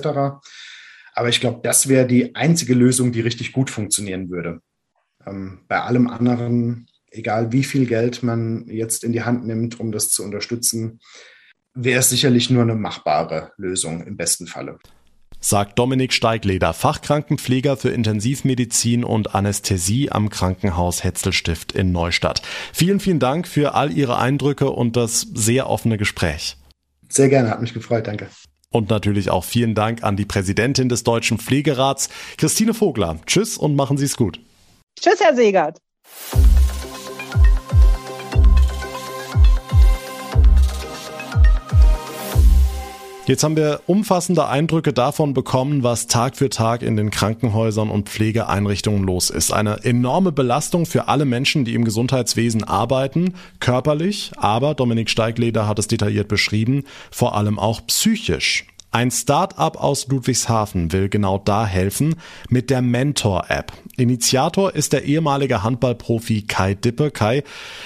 [1.14, 4.60] Aber ich glaube, das wäre die einzige Lösung, die richtig gut funktionieren würde.
[5.26, 9.92] Ähm, bei allem anderen, egal wie viel Geld man jetzt in die Hand nimmt, um
[9.92, 11.00] das zu unterstützen,
[11.74, 14.78] wäre es sicherlich nur eine machbare Lösung im besten Falle.
[15.48, 22.42] Sagt Dominik Steigleder, Fachkrankenpfleger für Intensivmedizin und Anästhesie am Krankenhaus Hetzelstift in Neustadt.
[22.72, 26.56] Vielen, vielen Dank für all Ihre Eindrücke und das sehr offene Gespräch.
[27.08, 28.26] Sehr gerne, hat mich gefreut, danke.
[28.70, 33.20] Und natürlich auch vielen Dank an die Präsidentin des Deutschen Pflegerats, Christine Vogler.
[33.26, 34.40] Tschüss und machen Sie es gut.
[34.98, 35.78] Tschüss, Herr Segert.
[43.26, 48.08] Jetzt haben wir umfassende Eindrücke davon bekommen, was Tag für Tag in den Krankenhäusern und
[48.08, 49.52] Pflegeeinrichtungen los ist.
[49.52, 55.80] Eine enorme Belastung für alle Menschen, die im Gesundheitswesen arbeiten, körperlich, aber Dominik Steigleder hat
[55.80, 58.64] es detailliert beschrieben, vor allem auch psychisch.
[58.92, 62.14] Ein Start-up aus Ludwigshafen will genau da helfen
[62.48, 63.72] mit der Mentor-App.
[63.96, 67.10] Initiator ist der ehemalige Handballprofi Kai Dippe.
[67.10, 67.42] Kai,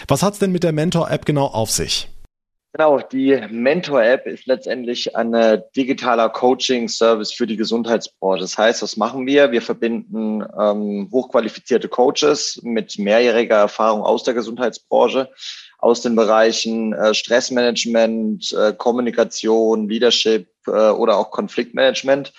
[0.06, 2.10] was hat's denn mit der Mentor-App genau auf sich?
[2.72, 8.42] Genau, die Mentor-App ist letztendlich ein digitaler Coaching-Service für die Gesundheitsbranche.
[8.42, 9.50] Das heißt, was machen wir?
[9.50, 15.28] Wir verbinden ähm, hochqualifizierte Coaches mit mehrjähriger Erfahrung aus der Gesundheitsbranche,
[15.78, 22.32] aus den Bereichen äh, Stressmanagement, äh, Kommunikation, Leadership äh, oder auch Konfliktmanagement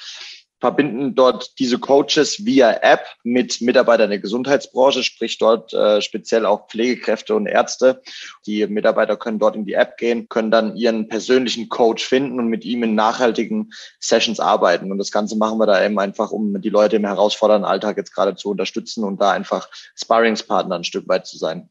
[0.61, 6.67] verbinden dort diese Coaches via App mit Mitarbeitern der Gesundheitsbranche, sprich dort äh, speziell auch
[6.67, 8.01] Pflegekräfte und Ärzte.
[8.45, 12.47] Die Mitarbeiter können dort in die App gehen, können dann ihren persönlichen Coach finden und
[12.47, 14.91] mit ihm in nachhaltigen Sessions arbeiten.
[14.91, 18.13] Und das Ganze machen wir da eben einfach, um die Leute im herausfordernden Alltag jetzt
[18.13, 21.69] gerade zu unterstützen und da einfach Sparringspartner ein Stück weit zu sein.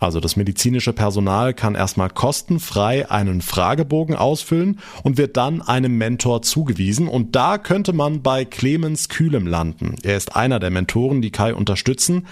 [0.00, 6.42] Also das medizinische Personal kann erstmal kostenfrei einen Fragebogen ausfüllen und wird dann einem Mentor
[6.42, 7.08] zugewiesen.
[7.08, 9.96] Und da könnte man bei Clemens Kühlem landen.
[10.04, 12.26] Er ist einer der Mentoren, die Kai unterstützen.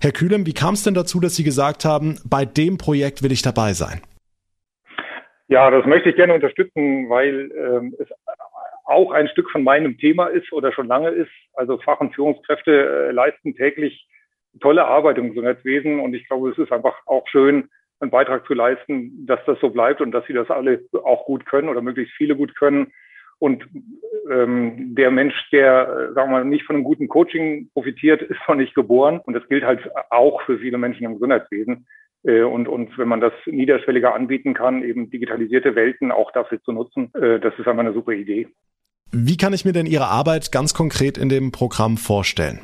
[0.00, 3.32] Herr Kühlem, wie kam es denn dazu, dass Sie gesagt haben, bei dem Projekt will
[3.32, 4.00] ich dabei sein?
[5.48, 8.08] Ja, das möchte ich gerne unterstützen, weil ähm, es
[8.84, 11.30] auch ein Stück von meinem Thema ist oder schon lange ist.
[11.54, 14.06] Also Fach- und Führungskräfte äh, leisten täglich
[14.60, 17.68] tolle Arbeit im Gesundheitswesen und ich glaube, es ist einfach auch schön,
[18.00, 21.46] einen Beitrag zu leisten, dass das so bleibt und dass sie das alle auch gut
[21.46, 22.92] können oder möglichst viele gut können.
[23.38, 23.66] Und
[24.30, 28.40] ähm, der Mensch, der, äh, sagen wir mal, nicht von einem guten Coaching profitiert, ist
[28.48, 29.20] noch nicht geboren.
[29.24, 29.80] Und das gilt halt
[30.10, 31.86] auch für viele Menschen im Gesundheitswesen.
[32.24, 36.72] Äh, und, und wenn man das niederschwelliger anbieten kann, eben digitalisierte Welten auch dafür zu
[36.72, 38.48] nutzen, äh, das ist einfach eine super Idee.
[39.12, 42.60] Wie kann ich mir denn Ihre Arbeit ganz konkret in dem Programm vorstellen?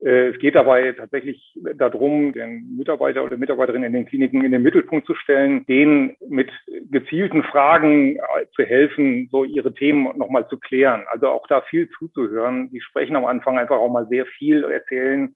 [0.00, 4.62] Äh, es geht dabei tatsächlich darum, den Mitarbeiter oder Mitarbeiterin in den Kliniken in den
[4.62, 6.50] Mittelpunkt zu stellen, denen mit
[6.90, 8.18] gezielten Fragen
[8.54, 11.04] zu helfen, so ihre Themen nochmal zu klären.
[11.08, 12.70] Also auch da viel zuzuhören.
[12.70, 15.34] Die sprechen am Anfang einfach auch mal sehr viel, erzählen,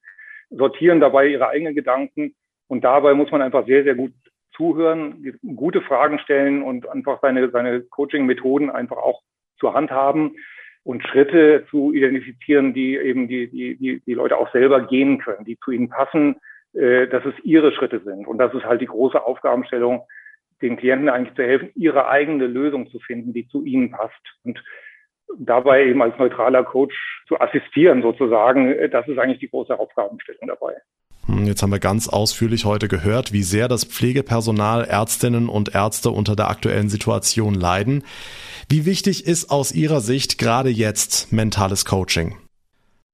[0.50, 2.34] sortieren dabei ihre eigenen Gedanken.
[2.68, 4.12] Und dabei muss man einfach sehr, sehr gut
[4.54, 9.22] zuhören, gute Fragen stellen und einfach seine, seine Coaching-Methoden einfach auch
[9.58, 10.34] zur Hand haben
[10.90, 15.56] und Schritte zu identifizieren, die eben die, die, die, Leute auch selber gehen können, die
[15.60, 16.34] zu ihnen passen,
[16.72, 18.26] äh, dass es ihre Schritte sind.
[18.26, 20.02] Und das ist halt die große Aufgabenstellung,
[20.60, 24.20] den Klienten eigentlich zu helfen, ihre eigene Lösung zu finden, die zu ihnen passt.
[24.42, 24.60] Und
[25.38, 30.74] dabei eben als neutraler Coach zu assistieren sozusagen, das ist eigentlich die große Aufgabenstellung dabei.
[31.30, 36.10] Hm, jetzt haben wir ganz ausführlich heute gehört, wie sehr das Pflegepersonal, Ärztinnen und Ärzte
[36.10, 38.02] unter der aktuellen Situation leiden.
[38.68, 42.36] Wie wichtig ist aus Ihrer Sicht gerade jetzt mentales Coaching?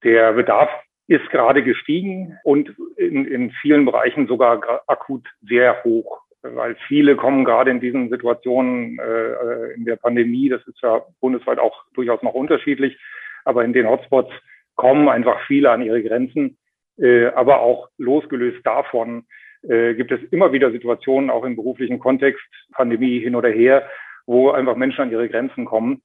[0.05, 0.71] Der Bedarf
[1.09, 7.45] ist gerade gestiegen und in, in vielen Bereichen sogar akut sehr hoch, weil viele kommen
[7.45, 12.35] gerade in diesen Situationen äh, in der Pandemie, das ist ja bundesweit auch durchaus noch
[12.35, 12.99] unterschiedlich,
[13.45, 14.31] aber in den Hotspots
[14.75, 16.59] kommen einfach viele an ihre Grenzen.
[16.99, 19.25] Äh, aber auch losgelöst davon
[19.63, 23.89] äh, gibt es immer wieder Situationen, auch im beruflichen Kontext, Pandemie hin oder her,
[24.27, 26.03] wo einfach Menschen an ihre Grenzen kommen.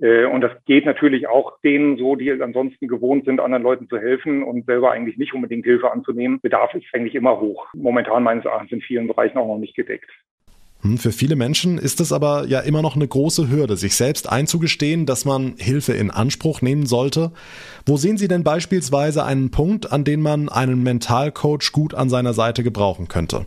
[0.00, 3.98] Äh, und das geht natürlich auch denen so, die ansonsten gewohnt sind, anderen Leuten zu
[3.98, 6.40] helfen und selber eigentlich nicht unbedingt Hilfe anzunehmen.
[6.40, 7.66] Bedarf ist eigentlich immer hoch.
[7.74, 10.10] Momentan meines Erachtens in vielen Bereichen auch noch nicht gedeckt.
[10.82, 14.30] Hm, für viele Menschen ist es aber ja immer noch eine große Hürde, sich selbst
[14.30, 17.32] einzugestehen, dass man Hilfe in Anspruch nehmen sollte.
[17.86, 22.32] Wo sehen Sie denn beispielsweise einen Punkt, an dem man einen Mentalcoach gut an seiner
[22.32, 23.46] Seite gebrauchen könnte?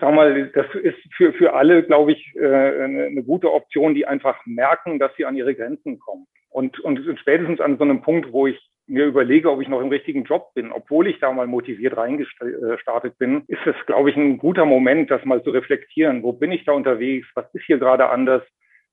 [0.00, 4.38] sag mal, das ist für, für alle, glaube ich, äh, eine, gute Option, die einfach
[4.44, 6.26] merken, dass sie an ihre Grenzen kommen.
[6.50, 9.88] Und, und spätestens an so einem Punkt, wo ich mir überlege, ob ich noch im
[9.88, 14.38] richtigen Job bin, obwohl ich da mal motiviert reingestartet bin, ist es, glaube ich, ein
[14.38, 16.22] guter Moment, das mal zu reflektieren.
[16.22, 17.26] Wo bin ich da unterwegs?
[17.34, 18.42] Was ist hier gerade anders?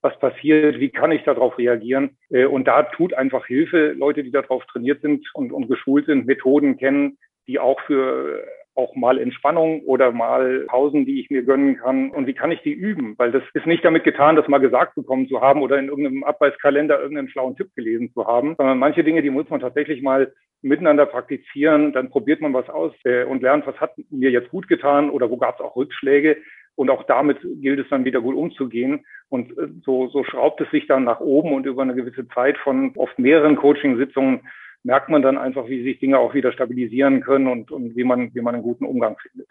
[0.01, 0.79] Was passiert?
[0.79, 2.17] Wie kann ich darauf reagieren?
[2.29, 6.25] Äh, und da tut einfach Hilfe, Leute, die darauf trainiert sind und, und geschult sind,
[6.25, 7.17] Methoden kennen,
[7.47, 8.43] die auch für
[8.75, 12.09] auch mal Entspannung oder mal Pausen, die ich mir gönnen kann.
[12.09, 13.15] Und wie kann ich die üben?
[13.17, 16.23] Weil das ist nicht damit getan, das mal gesagt bekommen zu haben oder in irgendeinem
[16.23, 20.33] Abweiskalender irgendeinen schlauen Tipp gelesen zu haben, sondern manche Dinge, die muss man tatsächlich mal
[20.61, 21.93] miteinander praktizieren.
[21.93, 25.29] Dann probiert man was aus äh, und lernt, was hat mir jetzt gut getan oder
[25.29, 26.37] wo gab es auch Rückschläge.
[26.75, 29.05] Und auch damit gilt es dann wieder gut umzugehen.
[29.29, 32.57] Und äh, so, so schraubt es sich dann nach oben und über eine gewisse Zeit
[32.57, 34.41] von oft mehreren Coaching-Sitzungen
[34.83, 38.33] merkt man dann einfach, wie sich Dinge auch wieder stabilisieren können und, und wie man,
[38.33, 39.47] wie man einen guten Umgang findet.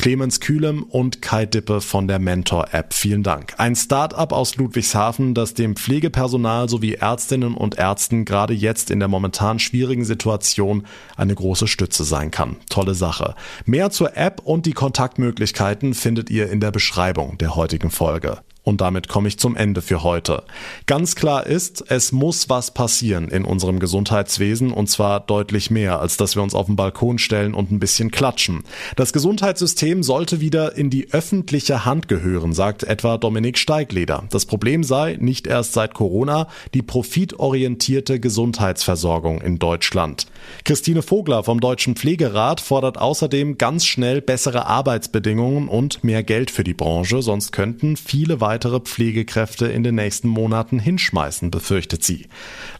[0.00, 2.94] Clemens Kühlem und Kai Dippe von der Mentor-App.
[2.94, 3.52] Vielen Dank.
[3.58, 9.08] Ein Start-up aus Ludwigshafen, das dem Pflegepersonal sowie Ärztinnen und Ärzten gerade jetzt in der
[9.08, 10.86] momentan schwierigen Situation
[11.18, 12.56] eine große Stütze sein kann.
[12.70, 13.34] Tolle Sache.
[13.66, 18.38] Mehr zur App und die Kontaktmöglichkeiten findet ihr in der Beschreibung der heutigen Folge.
[18.62, 20.42] Und damit komme ich zum Ende für heute.
[20.84, 26.18] Ganz klar ist, es muss was passieren in unserem Gesundheitswesen und zwar deutlich mehr, als
[26.18, 28.64] dass wir uns auf den Balkon stellen und ein bisschen klatschen.
[28.96, 34.24] Das Gesundheitssystem sollte wieder in die öffentliche Hand gehören, sagt etwa Dominik Steigleder.
[34.30, 40.26] Das Problem sei nicht erst seit Corona die profitorientierte Gesundheitsversorgung in Deutschland.
[40.64, 46.64] Christine Vogler vom Deutschen Pflegerat fordert außerdem ganz schnell bessere Arbeitsbedingungen und mehr Geld für
[46.64, 52.26] die Branche, sonst könnten viele weitere Pflegekräfte in den nächsten Monaten hinschmeißen, befürchtet sie.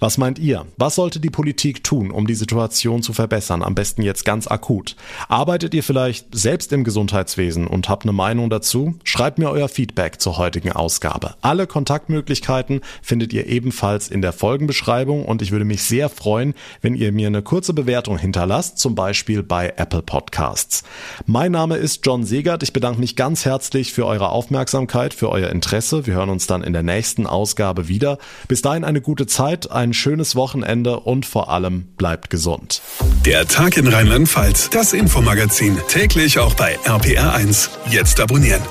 [0.01, 0.67] Was meint ihr?
[0.77, 3.63] Was sollte die Politik tun, um die Situation zu verbessern?
[3.63, 4.97] Am besten jetzt ganz akut.
[5.29, 8.95] Arbeitet ihr vielleicht selbst im Gesundheitswesen und habt eine Meinung dazu?
[9.05, 11.35] Schreibt mir euer Feedback zur heutigen Ausgabe.
[11.43, 16.95] Alle Kontaktmöglichkeiten findet ihr ebenfalls in der Folgenbeschreibung und ich würde mich sehr freuen, wenn
[16.95, 20.83] ihr mir eine kurze Bewertung hinterlasst, zum Beispiel bei Apple Podcasts.
[21.27, 22.63] Mein Name ist John Segert.
[22.63, 26.07] Ich bedanke mich ganz herzlich für eure Aufmerksamkeit, für euer Interesse.
[26.07, 28.17] Wir hören uns dann in der nächsten Ausgabe wieder.
[28.49, 32.81] Bis dahin eine gute Zeit, ein schönes Wochenende und vor allem bleibt gesund.
[33.27, 37.69] Der Tag in Rheinland-Pfalz, das Infomagazin, täglich auch bei RPR1.
[37.91, 38.63] Jetzt abonnieren.